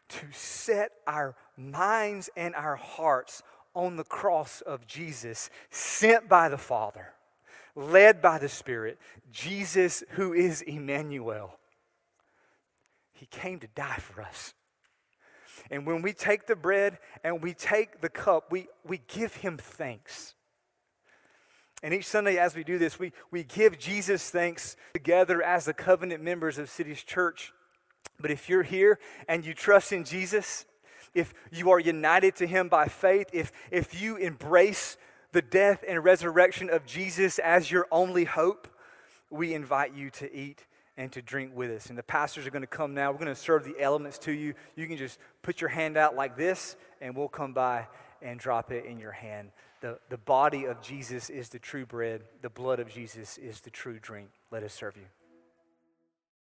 to 0.09 0.27
set 0.31 0.91
our 1.07 1.35
minds 1.57 2.29
and 2.37 2.53
our 2.53 2.75
hearts 2.75 3.41
on 3.73 3.95
the 3.95 4.03
cross 4.03 4.61
of 4.61 4.85
Jesus, 4.85 5.49
sent 5.71 6.29
by 6.29 6.49
the 6.49 6.57
Father, 6.59 7.14
led 7.75 8.21
by 8.21 8.37
the 8.37 8.49
Spirit, 8.49 8.97
Jesus, 9.31 10.03
who 10.11 10.33
is 10.33 10.61
Emmanuel. 10.61 11.59
He 13.13 13.25
came 13.25 13.59
to 13.59 13.67
die 13.75 13.97
for 13.97 14.21
us. 14.21 14.53
And 15.71 15.85
when 15.85 16.01
we 16.01 16.13
take 16.13 16.47
the 16.47 16.55
bread 16.55 16.99
and 17.23 17.41
we 17.41 17.53
take 17.53 18.01
the 18.01 18.09
cup, 18.09 18.51
we, 18.51 18.67
we 18.85 19.01
give 19.07 19.37
him 19.37 19.57
thanks. 19.57 20.35
And 21.81 21.93
each 21.93 22.07
Sunday, 22.07 22.37
as 22.37 22.55
we 22.55 22.63
do 22.63 22.77
this, 22.77 22.97
we, 22.99 23.11
we 23.31 23.43
give 23.43 23.77
Jesus 23.77 24.29
thanks 24.29 24.75
together 24.93 25.41
as 25.41 25.65
the 25.65 25.73
covenant 25.73 26.23
members 26.23 26.57
of 26.57 26.69
Cities 26.69 27.03
Church. 27.03 27.51
But 28.19 28.31
if 28.31 28.49
you're 28.49 28.63
here 28.63 28.99
and 29.27 29.45
you 29.45 29.53
trust 29.53 29.91
in 29.91 30.03
Jesus, 30.03 30.65
if 31.13 31.33
you 31.51 31.71
are 31.71 31.79
united 31.79 32.35
to 32.37 32.47
him 32.47 32.69
by 32.69 32.87
faith, 32.87 33.29
if, 33.33 33.51
if 33.71 33.99
you 33.99 34.17
embrace 34.17 34.97
the 35.35 35.41
death 35.41 35.83
and 35.85 36.01
resurrection 36.01 36.69
of 36.69 36.85
Jesus 36.85 37.39
as 37.39 37.69
your 37.69 37.87
only 37.91 38.23
hope, 38.23 38.69
we 39.29 39.53
invite 39.53 39.93
you 39.93 40.09
to 40.11 40.33
eat 40.33 40.65
and 40.95 41.11
to 41.11 41.21
drink 41.21 41.51
with 41.53 41.69
us. 41.71 41.87
And 41.87 41.97
the 41.97 42.03
pastors 42.03 42.47
are 42.47 42.51
going 42.51 42.61
to 42.61 42.67
come 42.67 42.93
now. 42.93 43.11
We're 43.11 43.17
going 43.17 43.27
to 43.27 43.35
serve 43.35 43.65
the 43.65 43.75
elements 43.77 44.17
to 44.19 44.31
you. 44.31 44.53
You 44.77 44.87
can 44.87 44.95
just 44.95 45.19
put 45.41 45.59
your 45.59 45.69
hand 45.69 45.97
out 45.97 46.15
like 46.15 46.37
this, 46.37 46.77
and 47.01 47.17
we'll 47.17 47.27
come 47.27 47.51
by 47.51 47.87
and 48.21 48.39
drop 48.39 48.71
it 48.71 48.85
in 48.85 48.97
your 48.97 49.11
hand. 49.11 49.51
The, 49.81 49.99
the 50.09 50.17
body 50.17 50.63
of 50.63 50.81
Jesus 50.81 51.29
is 51.29 51.49
the 51.49 51.59
true 51.59 51.85
bread, 51.85 52.21
the 52.41 52.49
blood 52.49 52.79
of 52.79 52.87
Jesus 52.87 53.37
is 53.37 53.59
the 53.59 53.69
true 53.69 53.99
drink. 53.99 54.29
Let 54.51 54.63
us 54.63 54.73
serve 54.73 54.95
you. 54.95 55.24